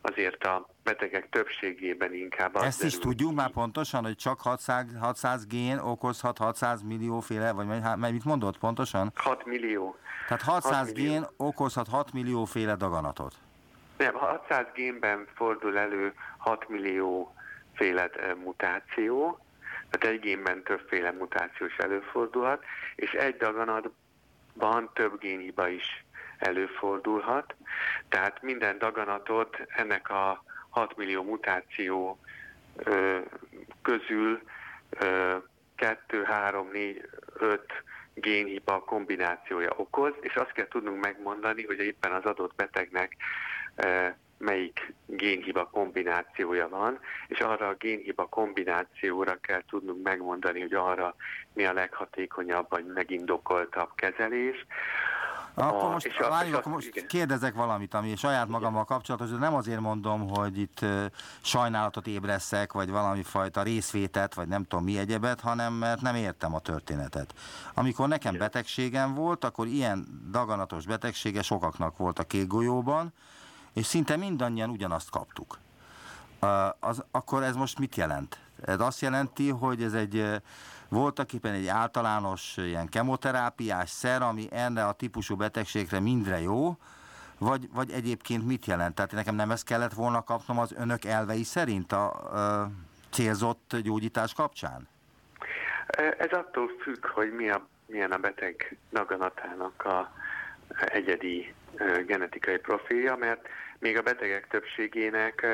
[0.03, 5.79] azért a betegek többségében inkább Ezt is tudjuk már pontosan, hogy csak 600, 600 gén
[5.79, 9.13] okozhat 600 millió féle, vagy mit mondott pontosan?
[9.15, 9.97] 6 millió.
[10.29, 11.11] Tehát 600 6 millió.
[11.11, 13.35] gén okozhat 6 millió féle daganatot.
[14.03, 17.35] Nem, 600 génben fordul elő 6 millió
[17.75, 18.11] féle
[18.45, 19.39] mutáció,
[19.91, 26.05] tehát egy génben többféle mutáció is előfordulhat, és egy daganatban több génhiba is
[26.39, 27.55] előfordulhat.
[28.09, 32.19] Tehát minden daganatot ennek a 6 millió mutáció
[32.77, 33.19] ö,
[33.83, 34.43] közül
[34.91, 35.37] ö,
[35.75, 37.61] 2, 3, 4, 5
[38.15, 43.17] génhiba kombinációja okoz, és azt kell tudnunk megmondani, hogy éppen az adott betegnek
[44.39, 51.15] melyik génhiba kombinációja van, és arra a génhiba kombinációra kell tudnunk megmondani, hogy arra
[51.53, 54.67] mi a leghatékonyabb vagy megindokoltabb kezelés.
[55.55, 57.07] Akkor most, és a, és akkor most igen.
[57.07, 60.85] kérdezek valamit, ami saját magammal kapcsolatos, de nem azért mondom, hogy itt
[61.43, 66.55] sajnálatot ébreszek, vagy valami fajta részvétet, vagy nem tudom mi egyebet, hanem mert nem értem
[66.55, 67.35] a történetet.
[67.75, 73.13] Amikor nekem betegségem volt, akkor ilyen daganatos betegsége sokaknak volt a kék golyóban,
[73.75, 75.59] és szinte mindannyian ugyanazt kaptuk.
[76.81, 78.39] Az, akkor ez most mit jelent?
[78.65, 80.41] Ez azt jelenti, hogy ez egy
[80.89, 86.77] voltak éppen egy általános ilyen kemoterápiás szer, ami erre a típusú betegségre mindre jó,
[87.39, 88.95] vagy, vagy egyébként mit jelent?
[88.95, 92.05] Tehát nekem nem ezt kellett volna kapnom az önök elvei szerint a,
[92.61, 92.71] a
[93.11, 94.89] célzott gyógyítás kapcsán?
[96.19, 100.13] Ez attól függ, hogy mi a, milyen a beteg daganatának a
[100.87, 101.55] egyedi
[102.07, 103.49] genetikai profilja, mert
[103.83, 105.47] még a betegek többségének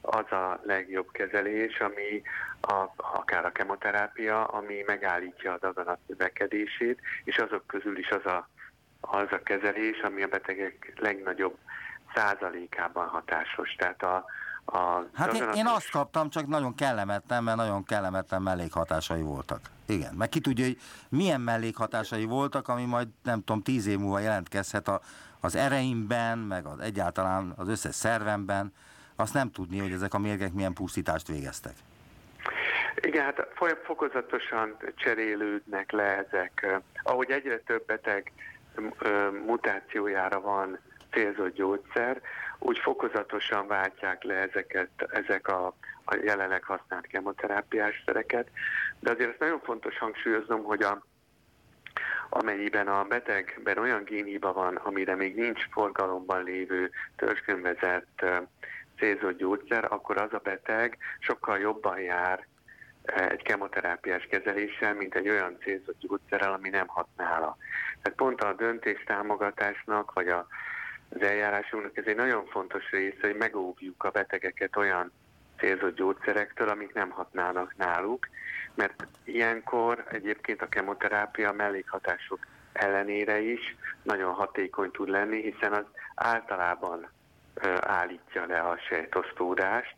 [0.00, 2.22] az a legjobb kezelés, ami
[2.60, 8.48] a, akár a kemoterápia, ami megállítja a daganat növekedését, és azok közül is az a,
[9.00, 11.56] az a kezelés, ami a betegek legnagyobb
[12.14, 13.74] százalékában hatásos.
[13.78, 14.24] Tehát a,
[14.64, 19.60] a hát én, én azt kaptam, csak nagyon kellemetlen, mert nagyon kellemetlen mellékhatásai voltak.
[19.86, 24.18] Igen, meg ki tudja, hogy milyen mellékhatásai voltak, ami majd nem tudom, tíz év múlva
[24.18, 25.00] jelentkezhet a,
[25.44, 28.72] az ereimben, meg az egyáltalán az összes szervemben.
[29.16, 31.74] Azt nem tudni, hogy ezek a mérgek milyen pusztítást végeztek.
[33.00, 33.48] Igen, hát
[33.84, 36.80] fokozatosan cserélődnek le ezek.
[37.02, 38.32] Ahogy egyre több beteg
[39.46, 40.78] mutációjára van
[41.12, 42.20] célzott gyógyszer,
[42.58, 45.66] úgy fokozatosan váltják le ezeket, ezek a,
[46.04, 48.48] a jelenleg használt kemoterápiás szereket.
[48.98, 51.02] De azért ezt nagyon fontos hangsúlyoznom, hogy a,
[52.28, 58.24] amennyiben a betegben olyan génhiba van, amire még nincs forgalomban lévő törzskönyvezett
[58.98, 62.46] célzott gyógyszer, akkor az a beteg sokkal jobban jár
[63.04, 67.56] egy kemoterápiás kezeléssel, mint egy olyan célzott gyógyszerrel, ami nem hat nála.
[68.02, 70.46] Tehát pont a döntés támogatásnak, vagy a,
[71.08, 75.12] az eljárásunknak ez egy nagyon fontos része, hogy megóvjuk a betegeket olyan
[75.58, 78.28] célzott gyógyszerektől, amik nem hatnának náluk,
[78.74, 82.38] mert ilyenkor egyébként a kemoterápia mellékhatások
[82.72, 87.08] ellenére is nagyon hatékony tud lenni, hiszen az általában
[87.80, 89.94] állítja le a sejtosztódást,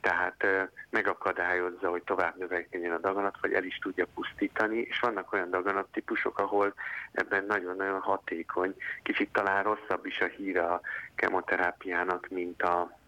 [0.00, 0.46] tehát
[0.90, 6.38] megakadályozza, hogy tovább növekedjen a daganat, vagy el is tudja pusztítani, és vannak olyan daganattípusok,
[6.38, 6.74] ahol
[7.12, 10.80] ebben nagyon-nagyon hatékony, kicsit talán rosszabb is a híre a
[11.14, 12.98] kemoterápiának, mint a,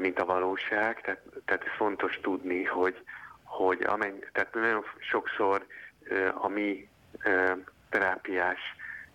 [0.00, 3.02] mint a valóság, tehát, tehát ez fontos tudni, hogy,
[3.44, 5.66] hogy amennyi, tehát nagyon sokszor
[6.34, 6.88] a mi
[7.90, 8.60] terápiás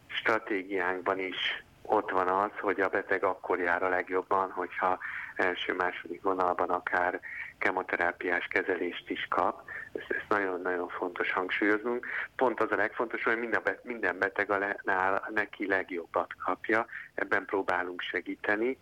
[0.07, 4.99] stratégiánkban is ott van az, hogy a beteg akkor jár a legjobban, hogyha
[5.35, 7.19] első-második vonalban akár
[7.57, 9.69] kemoterápiás kezelést is kap.
[9.93, 12.07] Ezt, nagyon-nagyon fontos hangsúlyoznunk.
[12.35, 17.45] Pont az a legfontosabb, hogy minden, minden beteg a le, nál, neki legjobbat kapja, ebben
[17.45, 18.77] próbálunk segíteni,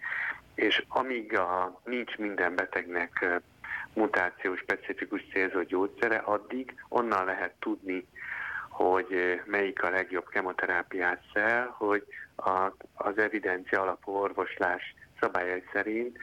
[0.61, 3.25] és amíg a, nincs minden betegnek
[3.93, 8.07] mutáció specifikus célzó gyógyszere, addig onnan lehet tudni,
[8.69, 16.17] hogy melyik a legjobb kemoterápiát szel, hogy a, az evidencia alapú orvoslás szabályai szerint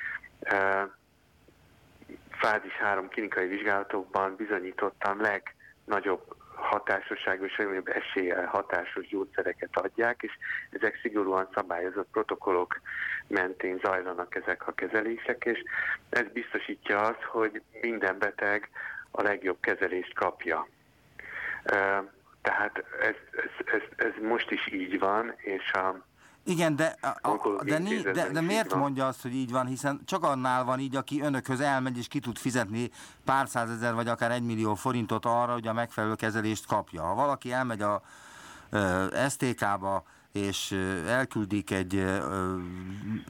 [2.31, 10.33] fázis 3 klinikai vizsgálatokban bizonyítottan legnagyobb hatásosságú és legnagyobb eséllyel hatásos gyógyszereket adják, és
[10.71, 12.81] ezek szigorúan szabályozott protokollok
[13.27, 15.63] mentén zajlanak ezek a kezelések, és
[16.09, 18.71] ez biztosítja azt, hogy minden beteg
[19.11, 20.69] a legjobb kezelést kapja.
[22.43, 26.07] Tehát ez, ez, ez, ez most is így van, és a
[26.49, 27.79] igen, de, a, a, de,
[28.13, 31.61] de, de miért mondja azt, hogy így van, hiszen csak annál van így, aki önökhöz
[31.61, 32.91] elmegy és ki tud fizetni
[33.25, 37.03] pár százezer vagy akár egy millió forintot arra, hogy a megfelelő kezelést kapja.
[37.03, 38.03] Ha valaki elmegy a
[39.29, 40.71] STK-ba, és
[41.07, 42.05] elküldik egy,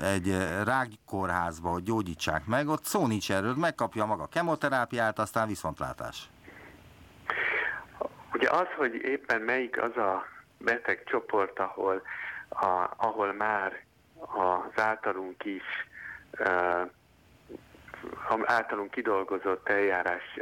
[0.03, 6.29] egy rákkórházba, hogy gyógyítsák meg, ott szó nincs erről, megkapja maga a kemoterápiát, aztán viszontlátás.
[8.33, 10.25] Ugye az, hogy éppen melyik az a
[10.59, 12.03] betegcsoport, ahol
[12.49, 13.85] a, ahol már
[14.17, 15.65] az általunk is
[16.39, 16.91] uh,
[18.45, 20.39] általunk kidolgozott eljárás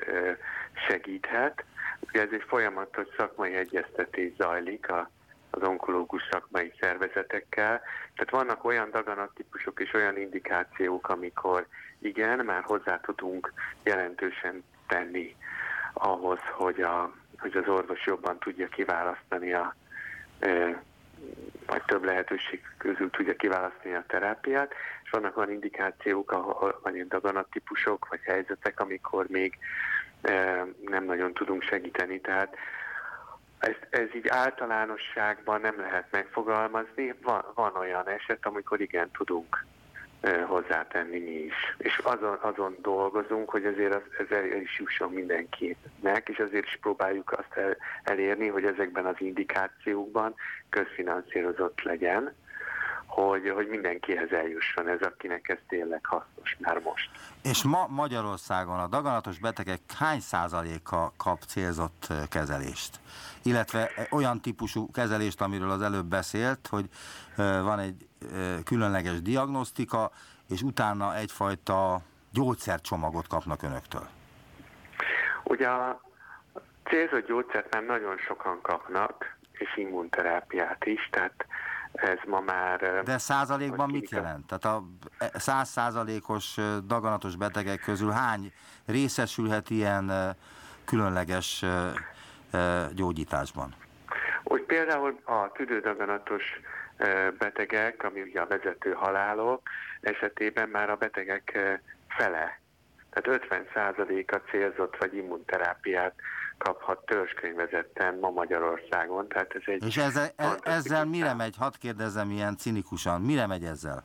[0.88, 1.64] segíthet.
[2.00, 5.10] Ugye ez egy folyamatos szakmai egyeztetés zajlik a,
[5.50, 7.80] az onkológus szakmai szervezetekkel.
[8.14, 11.66] Tehát vannak olyan daganattípusok és olyan indikációk, amikor
[11.98, 15.36] igen, már hozzá tudunk jelentősen tenni
[15.92, 19.74] ahhoz, hogy, a, hogy az orvos jobban tudja kiválasztani a
[21.66, 24.72] vagy több lehetőség közül tudja kiválasztani a terápiát,
[25.04, 29.58] és vannak olyan indikációk, ahol ilyen daganattípusok, vagy helyzetek, amikor még
[30.22, 32.20] e, nem nagyon tudunk segíteni.
[32.20, 32.56] Tehát
[33.58, 37.14] ez, ez így általánosságban nem lehet megfogalmazni.
[37.22, 39.64] Van, van olyan eset, amikor igen tudunk
[40.46, 41.54] hozzátenni mi is.
[41.78, 46.64] És azon, azon dolgozunk, hogy ezért az, ez el, el is jusson mindenkinek, és azért
[46.64, 50.34] is próbáljuk azt el, elérni, hogy ezekben az indikációkban
[50.68, 52.34] közfinanszírozott legyen,
[53.06, 57.10] hogy, hogy mindenkihez eljusson ez, akinek ez tényleg hasznos már most.
[57.42, 63.00] És ma Magyarországon a daganatos betegek hány százaléka kap célzott kezelést?
[63.42, 66.88] Illetve olyan típusú kezelést, amiről az előbb beszélt, hogy
[67.36, 68.05] van egy
[68.64, 70.10] különleges diagnosztika,
[70.48, 72.00] és utána egyfajta
[72.30, 74.08] gyógyszercsomagot kapnak önöktől.
[75.44, 76.00] Ugye a
[76.84, 81.46] célzott gyógyszert már nagyon sokan kapnak, és immunterápiát is, tehát
[81.92, 83.02] ez ma már...
[83.04, 84.46] De százalékban mit jelent?
[84.46, 84.82] Tehát a
[85.18, 88.52] e, száz százalékos daganatos betegek közül hány
[88.86, 90.36] részesülhet ilyen
[90.84, 91.64] különleges
[92.92, 93.74] gyógyításban?
[94.44, 96.42] Úgy például a tüdődaganatos
[97.38, 99.68] betegek, ami ugye a vezető halálok
[100.00, 101.58] esetében már a betegek
[102.08, 102.60] fele,
[103.10, 106.14] tehát 50%-a célzott vagy immunterápiát
[106.58, 109.28] kaphat törzskönyvezetten ma Magyarországon.
[109.28, 113.64] Tehát ez egy És ezzel, e- ezzel mire megy, hadd kérdezem ilyen cinikusan, mire megy
[113.64, 114.04] ezzel?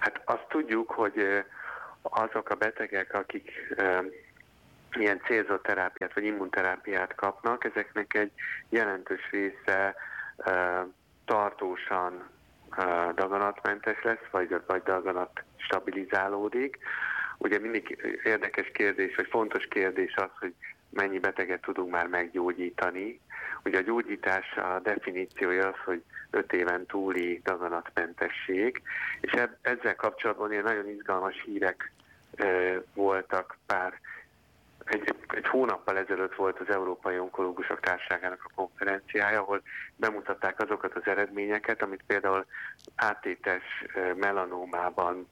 [0.00, 1.44] Hát azt tudjuk, hogy
[2.02, 3.50] azok a betegek, akik
[4.92, 8.32] ilyen célzott terápiát vagy immunterápiát kapnak, ezeknek egy
[8.68, 9.94] jelentős része
[11.28, 12.28] tartósan
[13.14, 16.78] daganatmentes lesz, vagy, vagy daganat stabilizálódik.
[17.38, 20.54] Ugye mindig érdekes kérdés, vagy fontos kérdés az, hogy
[20.90, 23.20] mennyi beteget tudunk már meggyógyítani.
[23.64, 28.82] Ugye a gyógyítás a definíciója az, hogy 5 éven túli daganatmentesség,
[29.20, 31.92] és ezzel kapcsolatban ilyen nagyon izgalmas hírek
[32.94, 34.00] voltak pár
[34.90, 39.62] egy, egy hónappal ezelőtt volt az Európai Onkológusok Társaságának a konferenciája, ahol
[39.96, 42.46] bemutatták azokat az eredményeket, amit például
[42.96, 43.62] átétes
[44.16, 45.28] melanómában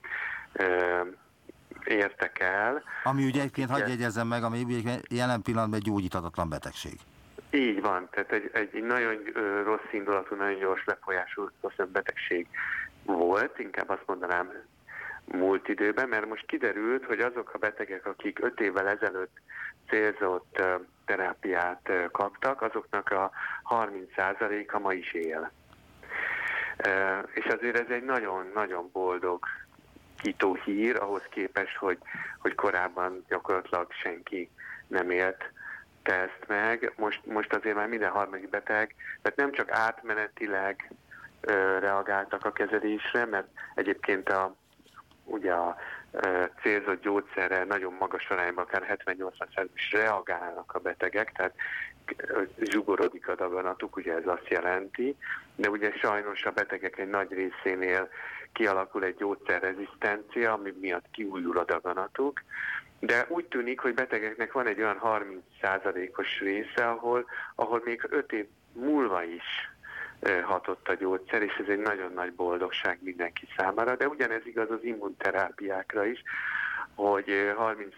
[1.85, 2.83] értek el.
[3.05, 4.65] Ami ugye egyébként, hagyj jegyezzem meg, ami
[5.09, 6.99] jelen pillanatban egy gyógyíthatatlan betegség.
[7.51, 9.23] Így van, tehát egy, egy nagyon
[9.65, 12.47] rossz indulatú, nagyon gyors lefolyású rossz betegség
[13.05, 14.53] volt, inkább azt mondanám
[15.27, 19.37] múlt időben, mert most kiderült, hogy azok a betegek, akik öt évvel ezelőtt
[19.89, 20.63] célzott
[21.05, 23.31] terápiát kaptak, azoknak a
[23.71, 25.51] 30%-a ma is él.
[27.35, 29.45] És azért ez egy nagyon-nagyon boldog
[30.19, 31.99] kitó hír, ahhoz képest, hogy,
[32.39, 34.51] hogy korábban gyakorlatilag senki
[34.87, 35.51] nem élt
[36.03, 36.93] ezt meg.
[36.97, 40.93] Most, most azért már minden harmadik beteg, tehát nem csak átmenetileg
[41.41, 44.55] ö, reagáltak a kezelésre, mert egyébként a,
[45.27, 45.77] ugye a
[46.63, 51.55] célzott gyógyszerre nagyon magas arányban, akár 70-80 is reagálnak a betegek, tehát
[52.61, 55.17] zsugorodik a daganatuk, ugye ez azt jelenti,
[55.55, 58.09] de ugye sajnos a betegek egy nagy részénél
[58.53, 62.43] kialakul egy gyógyszerrezisztencia, ami miatt kiújul a daganatuk,
[63.01, 65.01] de úgy tűnik, hogy betegeknek van egy olyan
[65.63, 69.71] 30%-os része, ahol, ahol még 5 év múlva is
[70.43, 74.83] hatott a gyógyszer, és ez egy nagyon nagy boldogság mindenki számára, de ugyanez igaz az
[74.85, 76.23] immunterápiákra is,
[76.95, 77.25] hogy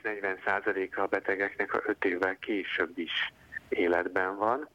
[0.04, 3.32] 30-40 százaléka a betegeknek a 5 évvel később is
[3.68, 4.68] életben van.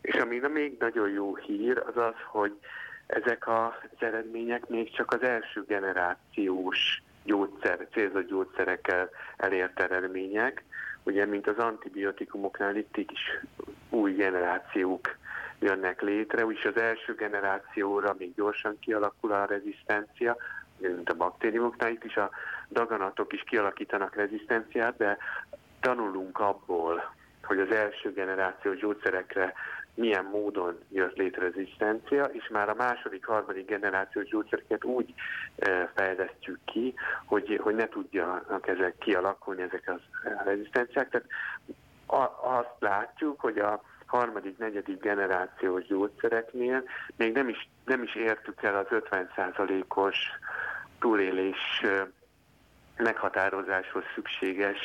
[0.00, 2.58] És ami még nagyon jó hír, az az, hogy
[3.06, 10.64] ezek az eredmények még csak az első generációs gyógyszer, célzott gyógyszerekkel elért eredmények.
[11.02, 13.40] Ugye, mint az antibiotikumoknál itt is
[13.90, 15.16] új generációk
[15.58, 20.36] jönnek létre, úgyis az első generációra még gyorsan kialakul a rezisztencia,
[20.78, 22.30] mint a baktériumoknál, itt is a
[22.68, 25.18] daganatok is kialakítanak rezisztenciát, de
[25.80, 29.52] tanulunk abból, hogy az első generáció gyógyszerekre
[29.94, 35.14] milyen módon jött létre rezisztencia, és már a második, harmadik generációs gyógyszereket úgy
[35.56, 39.98] e, fejlesztjük ki, hogy, hogy ne tudjanak ezek kialakulni, ezek a
[40.44, 41.08] rezisztenciák.
[41.08, 41.28] Tehát
[42.42, 46.82] azt látjuk, hogy a harmadik, negyedik generációs gyógyszereknél
[47.16, 50.16] még nem is, nem is értük el az 50%-os
[50.98, 51.82] túlélés
[52.96, 54.78] meghatározáshoz szükséges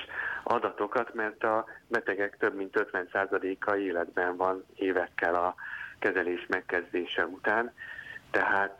[0.44, 5.56] adatokat, mert a betegek több mint 50%-a életben van évekkel a
[6.00, 7.74] kezelés megkezdése után.
[8.32, 8.78] Tehát,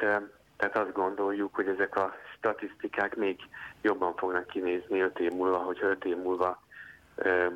[0.58, 3.40] tehát azt gondoljuk, hogy ezek a statisztikák még
[3.82, 6.61] jobban fognak kinézni 5 év múlva, hogy 5 év múlva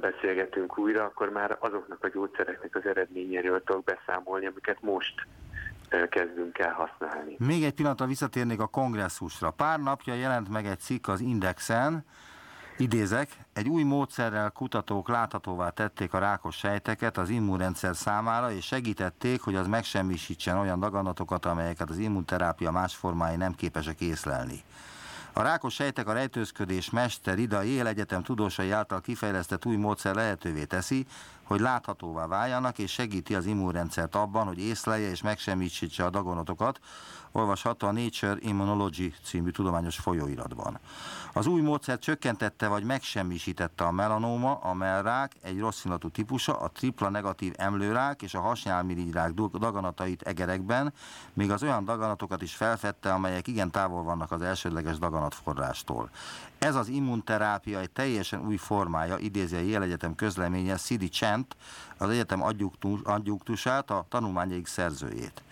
[0.01, 5.27] beszélgetünk újra, akkor már azoknak a gyógyszereknek az eredményéről tudok beszámolni, amiket most
[6.09, 7.35] kezdünk el használni.
[7.39, 9.51] Még egy pillanatra visszatérnék a kongresszusra.
[9.51, 12.05] Pár napja jelent meg egy cikk az Indexen,
[12.77, 19.41] idézek, egy új módszerrel kutatók láthatóvá tették a rákos sejteket az immunrendszer számára, és segítették,
[19.41, 24.63] hogy az megsemmisítsen olyan daganatokat, amelyeket az immunterápia más formái nem képesek észlelni.
[25.37, 30.63] A rákos sejtek a rejtőzködés mester Ida Él Egyetem tudósai által kifejlesztett új módszer lehetővé
[30.63, 31.05] teszi,
[31.45, 36.79] hogy láthatóvá váljanak, és segíti az immunrendszert abban, hogy észlelje és megsemmisítse a daganatokat,
[37.35, 40.79] olvasható a Nature Immunology című tudományos folyóiratban.
[41.33, 47.09] Az új módszer csökkentette vagy megsemmisítette a melanóma, a mellrák, egy rosszinatú típusa, a tripla
[47.09, 50.93] negatív emlőrák és a hasnyálmirigyrák daganatait egerekben,
[51.33, 56.09] még az olyan daganatokat is felfedte, amelyek igen távol vannak az elsődleges daganatforrástól.
[56.65, 61.55] Ez az immunterápia egy teljesen új formája, idézi a Yale Egyetem közleménye Sidi Chant,
[61.97, 62.43] az egyetem
[63.03, 65.43] adjunktusát, a tanulmányaik szerzőjét.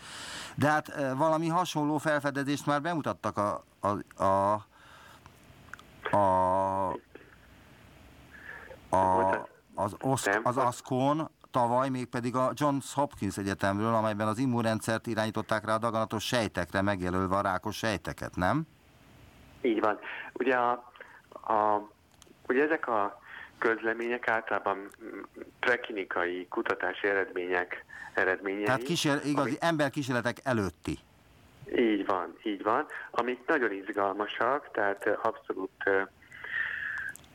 [0.56, 4.66] De hát eh, valami hasonló felfedezést már bemutattak a, a, a,
[6.12, 6.90] a,
[8.90, 15.66] a az, OSZ, az ASCON tavaly, mégpedig a Johns Hopkins Egyetemről, amelyben az immunrendszert irányították
[15.66, 18.68] rá a daganatos sejtekre, megjelölve a rákos sejteket, nem?
[19.62, 20.00] Így van.
[20.34, 20.92] Ugye, a,
[21.48, 21.90] a,
[22.48, 23.22] ugye ezek a
[23.58, 24.90] közlemények általában
[25.60, 28.64] preklinikai kutatási eredmények eredményei.
[28.64, 30.98] Tehát kísér, igazi amik, emberkísérletek előtti.
[31.76, 36.02] Így van, így van, amik nagyon izgalmasak, tehát abszolút uh,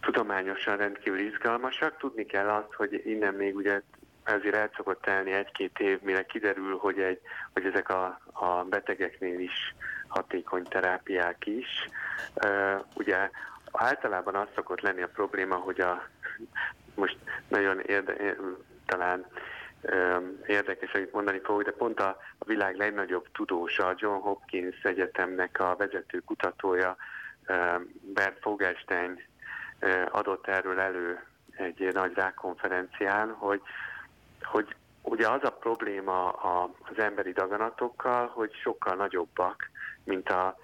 [0.01, 1.97] tudományosan rendkívül izgalmasak.
[1.99, 3.83] Tudni kell azt, hogy innen még ugye
[4.25, 7.21] ezért el szokott telni egy-két év, mire kiderül, hogy, egy,
[7.53, 9.75] hogy ezek a, a betegeknél is
[10.09, 11.89] hatékony terápiák is.
[12.45, 13.31] Uh, ugye
[13.73, 16.03] általában az szokott lenni a probléma, hogy a
[16.95, 17.17] most
[17.49, 18.37] nagyon érde,
[18.87, 19.27] talán
[20.47, 25.61] érdekes, amit mondani fogok, de pont a, a világ legnagyobb tudósa, a John Hopkins Egyetemnek
[25.61, 26.97] a vezető kutatója,
[28.15, 29.23] Bert Fogelstein
[30.11, 31.25] adott erről elő
[31.57, 33.61] egy nagy rákkonferencián, hogy,
[34.43, 39.71] hogy ugye az a probléma az emberi daganatokkal, hogy sokkal nagyobbak,
[40.05, 40.57] mint a,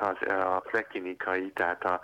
[0.00, 2.00] a, a preklinikai, tehát a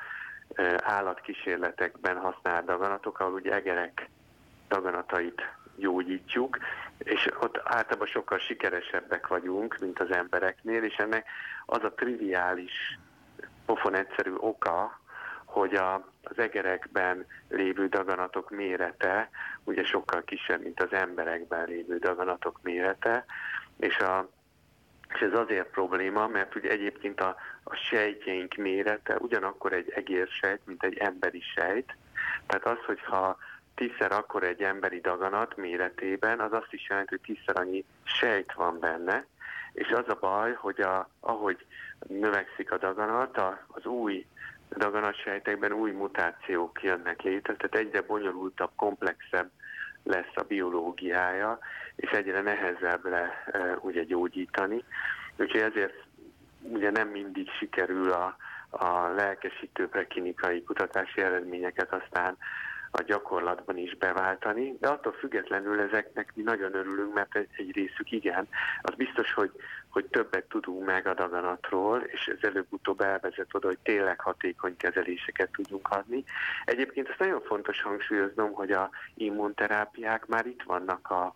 [0.77, 4.09] állatkísérletekben használt daganatok, ahol ugye egerek
[4.69, 5.43] daganatait
[5.77, 6.59] gyógyítjuk,
[6.99, 11.27] és ott általában sokkal sikeresebbek vagyunk, mint az embereknél, és ennek
[11.67, 12.99] az a triviális,
[13.67, 15.01] pofon egyszerű oka,
[15.45, 19.31] hogy a, az egerekben lévő daganatok mérete
[19.65, 23.25] ugye sokkal kisebb, mint az emberekben lévő daganatok mérete,
[23.77, 24.29] és, a,
[25.15, 30.83] és ez azért probléma, mert ugye egyébként a, a sejtjeink mérete ugyanakkor egy egérsejt, mint
[30.83, 31.97] egy emberi sejt,
[32.47, 33.37] tehát az, hogyha
[33.75, 38.79] tízszer akkor egy emberi daganat méretében, az azt is jelenti, hogy tízszer annyi sejt van
[38.79, 39.27] benne,
[39.73, 41.67] és az a baj, hogy a, ahogy
[42.09, 44.27] növekszik a daganat, a, az új
[44.77, 49.51] daganatsejtekben új mutációk jönnek létre, tehát egyre bonyolultabb, komplexebb
[50.05, 51.59] lesz a biológiája,
[51.97, 54.85] és egyre nehezebb le e, ugye gyógyítani.
[55.37, 55.95] Úgyhogy ezért
[56.63, 58.37] ugye nem mindig sikerül a,
[58.71, 62.37] a lelkesítő preklinikai kutatási eredményeket aztán
[62.97, 68.49] a gyakorlatban is beváltani, de attól függetlenül ezeknek mi nagyon örülünk, mert egy, részük igen.
[68.83, 69.51] Az biztos, hogy,
[69.89, 75.51] hogy többet tudunk meg a daganatról, és ez előbb-utóbb elvezet oda, hogy tényleg hatékony kezeléseket
[75.53, 76.25] tudjunk adni.
[76.65, 81.35] Egyébként ezt nagyon fontos hangsúlyoznom, hogy a immunterápiák már itt vannak a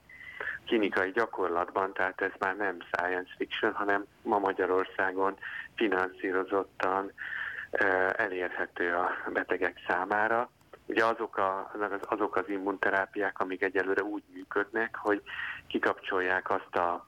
[0.66, 5.36] klinikai gyakorlatban, tehát ez már nem science fiction, hanem ma Magyarországon
[5.74, 7.12] finanszírozottan
[8.16, 10.50] elérhető a betegek számára
[10.89, 11.70] Ugye azok, a,
[12.01, 15.22] azok az immunterápiák, amik egyelőre úgy működnek, hogy
[15.66, 17.07] kikapcsolják azt a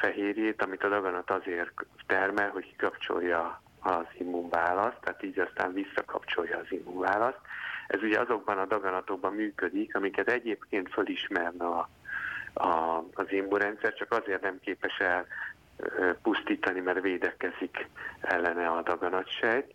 [0.00, 1.72] fehérjét, amit a daganat azért
[2.06, 7.40] termel, hogy kikapcsolja az immunválaszt, tehát így aztán visszakapcsolja az immunválaszt.
[7.86, 11.88] Ez ugye azokban a daganatokban működik, amiket egyébként fölismerne a,
[12.54, 15.26] a, az immunrendszer, csak azért nem képes el
[16.22, 17.88] pusztítani, mert védekezik
[18.20, 19.74] ellene a daganatsejt.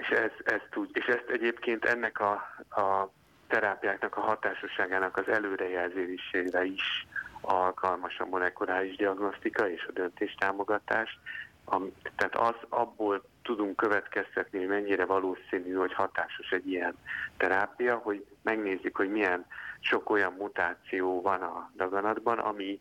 [0.00, 2.32] És, ez, ezt tud, és ezt egyébként ennek a,
[2.80, 3.10] a
[3.46, 7.06] terápiáknak a hatásosságának az előrejelzésére is
[7.40, 11.18] alkalmas a molekuláris diagnosztika és a döntéstámogatás.
[11.66, 11.76] A,
[12.16, 16.94] tehát az abból tudunk következtetni, hogy mennyire valószínű, hogy hatásos egy ilyen
[17.36, 19.46] terápia, hogy megnézzük, hogy milyen
[19.80, 22.80] sok olyan mutáció van a daganatban, ami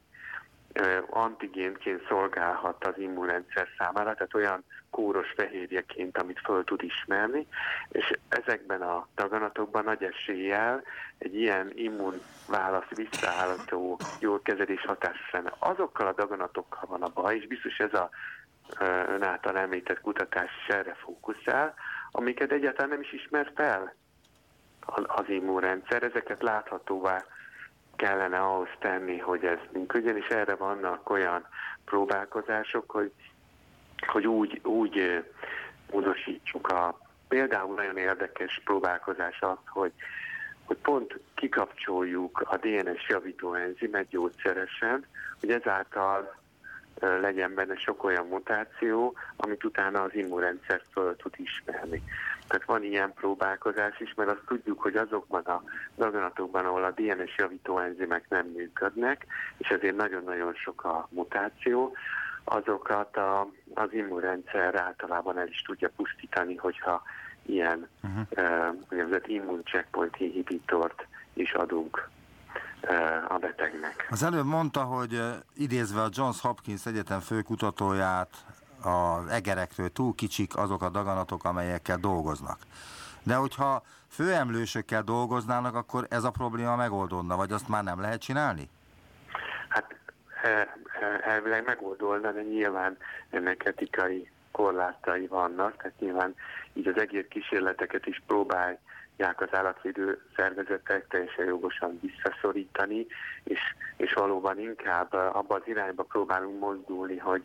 [1.10, 7.48] antigénként szolgálhat az immunrendszer számára, tehát olyan kóros fehérjeként, amit föl tud ismerni,
[7.90, 10.84] és ezekben a daganatokban nagy eséllyel
[11.18, 15.54] egy ilyen immunválasz visszaállító jó kezelés hatásos lenne.
[15.60, 18.10] Azokkal a daganatokkal van a baj, és biztos ez a
[19.08, 21.74] ön által említett kutatás erre fókuszál,
[22.12, 23.96] amiket egyáltalán nem is ismer fel
[25.08, 27.26] az immunrendszer, ezeket láthatóvá
[27.96, 31.48] kellene ahhoz tenni, hogy ez működjön, és erre vannak olyan
[31.86, 33.12] próbálkozások, hogy,
[34.08, 35.24] hogy úgy, úgy
[35.92, 39.92] módosítsuk a például nagyon érdekes próbálkozás az, hogy
[40.66, 45.06] hogy pont kikapcsoljuk a DNS javító enzimet gyógyszeresen,
[45.40, 46.36] hogy ezáltal
[47.00, 52.04] legyen benne sok olyan mutáció, amit utána az immunrendszer föl tud ismerni.
[52.48, 55.64] Tehát van ilyen próbálkozás is, mert azt tudjuk, hogy azokban a
[55.98, 59.26] daganatokban, ahol a DNS javító enzimek nem működnek,
[59.58, 61.96] és ezért nagyon-nagyon sok a mutáció,
[62.44, 67.02] azokat a, az immunrendszer általában el is tudja pusztítani, hogyha
[67.46, 69.10] ilyen uh-huh.
[69.10, 72.10] uh, immuncheckpoint inhibitort is adunk
[73.28, 74.08] a betegnek.
[74.10, 75.22] Az előbb mondta, hogy
[75.56, 78.30] idézve a Johns Hopkins Egyetem főkutatóját,
[78.86, 82.58] az egerektől túl kicsik azok a daganatok, amelyekkel dolgoznak.
[83.24, 88.70] De hogyha főemlősökkel dolgoznának, akkor ez a probléma megoldódna, vagy azt már nem lehet csinálni?
[89.68, 89.96] Hát
[90.44, 90.68] e, e,
[91.24, 92.98] elvileg megoldódna, de nyilván
[93.30, 96.36] ennek etikai korlátai vannak, tehát nyilván
[96.74, 98.78] így az egész kísérleteket is próbálj
[99.18, 103.06] az állatvédő szervezetek teljesen jogosan visszaszorítani,
[103.44, 103.60] és,
[103.98, 107.44] és valóban inkább abba az irányba próbálunk mozdulni, hogy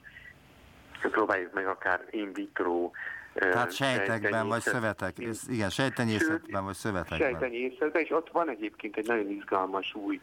[1.01, 2.91] próbáljuk meg akár in vitro
[3.39, 5.15] tehát sejtekben vagy szövetek,
[5.49, 7.19] igen, sejtenyészetben vagy szövetekben.
[7.19, 10.21] Sejtenyészetben, és ott van egyébként egy nagyon izgalmas új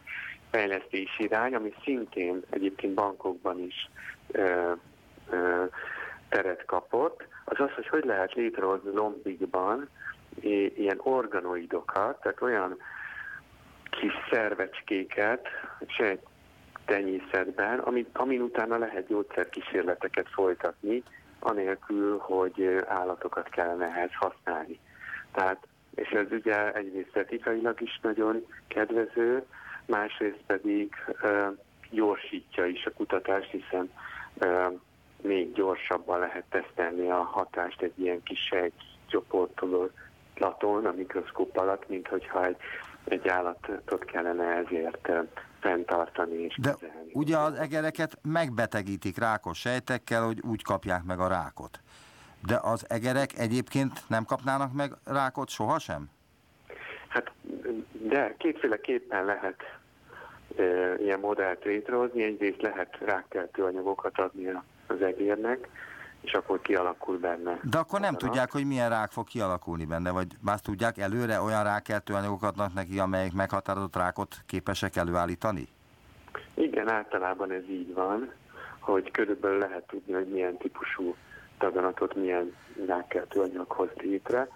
[0.50, 3.90] fejlesztési irány, ami szintén egyébként bankokban is
[4.30, 4.72] ö,
[5.30, 5.64] ö,
[6.28, 9.88] teret kapott, az az, hogy hogy lehet létrehozni lombikban
[10.76, 12.76] ilyen organoidokat, tehát olyan
[13.90, 15.48] kis szervecskéket,
[16.86, 21.02] tenyészetben, amin, amin utána lehet gyógyszerkísérleteket folytatni,
[21.38, 24.78] anélkül, hogy állatokat kellene ehhez használni.
[25.32, 29.44] Tehát, és ez ugye egyrészt etikailag is nagyon kedvező,
[29.86, 31.46] másrészt pedig uh,
[31.90, 33.90] gyorsítja is a kutatást, hiszen
[34.40, 34.78] uh,
[35.22, 39.90] még gyorsabban lehet tesztelni a hatást egy ilyen kis sejtcsoportról
[40.36, 42.56] laton a mikroszkóp alatt, mint hogyha egy,
[43.04, 45.10] egy állatot kellene ezért
[45.66, 47.10] fenntartani és De kezelni.
[47.12, 51.80] ugye az egereket megbetegítik rákos sejtekkel, hogy úgy kapják meg a rákot.
[52.46, 56.10] De az egerek egyébként nem kapnának meg rákot sohasem?
[57.08, 57.32] Hát
[57.92, 59.56] de kétféleképpen lehet
[60.56, 60.62] e,
[60.94, 62.22] ilyen modellt létrehozni.
[62.22, 64.48] Egyrészt lehet rákkeltő anyagokat adni
[64.86, 65.68] az egérnek,
[66.26, 67.60] és akkor kialakul benne.
[67.62, 71.64] De akkor nem tudják, hogy milyen rák fog kialakulni benne, vagy más tudják előre olyan
[71.64, 75.68] rákeltő anyagokat adnak neki, amelyek meghatározott rákot képesek előállítani?
[76.54, 78.32] Igen, általában ez így van,
[78.78, 81.14] hogy körülbelül lehet tudni, hogy milyen típusú
[81.58, 82.54] daganatot milyen
[82.86, 84.48] rákeltő anyag hoz létre.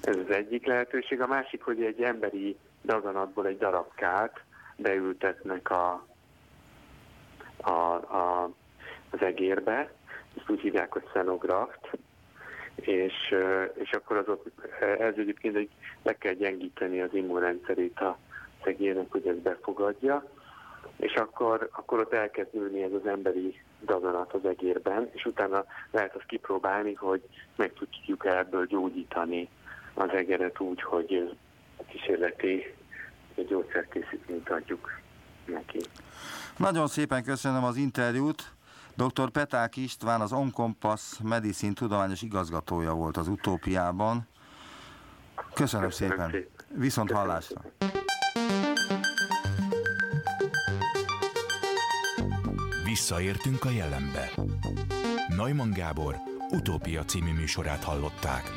[0.00, 1.20] Ez az egyik lehetőség.
[1.20, 4.40] A másik, hogy egy emberi daganatból egy darabkát
[4.76, 6.06] beültetnek a,
[7.56, 8.50] a, a,
[9.10, 9.92] az egérbe,
[10.36, 11.90] ezt úgy hívják, hogy szenograft,
[12.74, 13.34] és,
[13.74, 14.46] és akkor az ott,
[14.98, 15.70] ez egyébként egy,
[16.02, 18.18] le kell gyengíteni az immunrendszerét a
[18.64, 20.24] szegénynek, hogy ezt befogadja,
[20.96, 26.14] és akkor, akkor ott elkezd nőni ez az emberi daganat az egérben, és utána lehet
[26.14, 27.22] azt kipróbálni, hogy
[27.56, 29.48] meg tudjuk ebből gyógyítani
[29.94, 31.36] az egeret úgy, hogy
[31.88, 32.74] kísérleti
[33.48, 35.00] gyógyszerkészítményt adjuk
[35.44, 35.78] neki.
[36.56, 38.52] Nagyon szépen köszönöm az interjút.
[38.96, 39.30] Dr.
[39.30, 44.26] Peták István az Onkompass Medicine tudományos igazgatója volt az utópiában.
[45.54, 46.30] Köszönöm, Köszönöm szépen.
[46.30, 46.48] szépen.
[46.80, 47.28] Viszont Köszönöm.
[47.28, 47.60] hallásra.
[52.84, 54.30] Visszaértünk a jelenbe.
[55.36, 56.16] Neumann Gábor
[56.50, 58.50] utópia című műsorát hallották.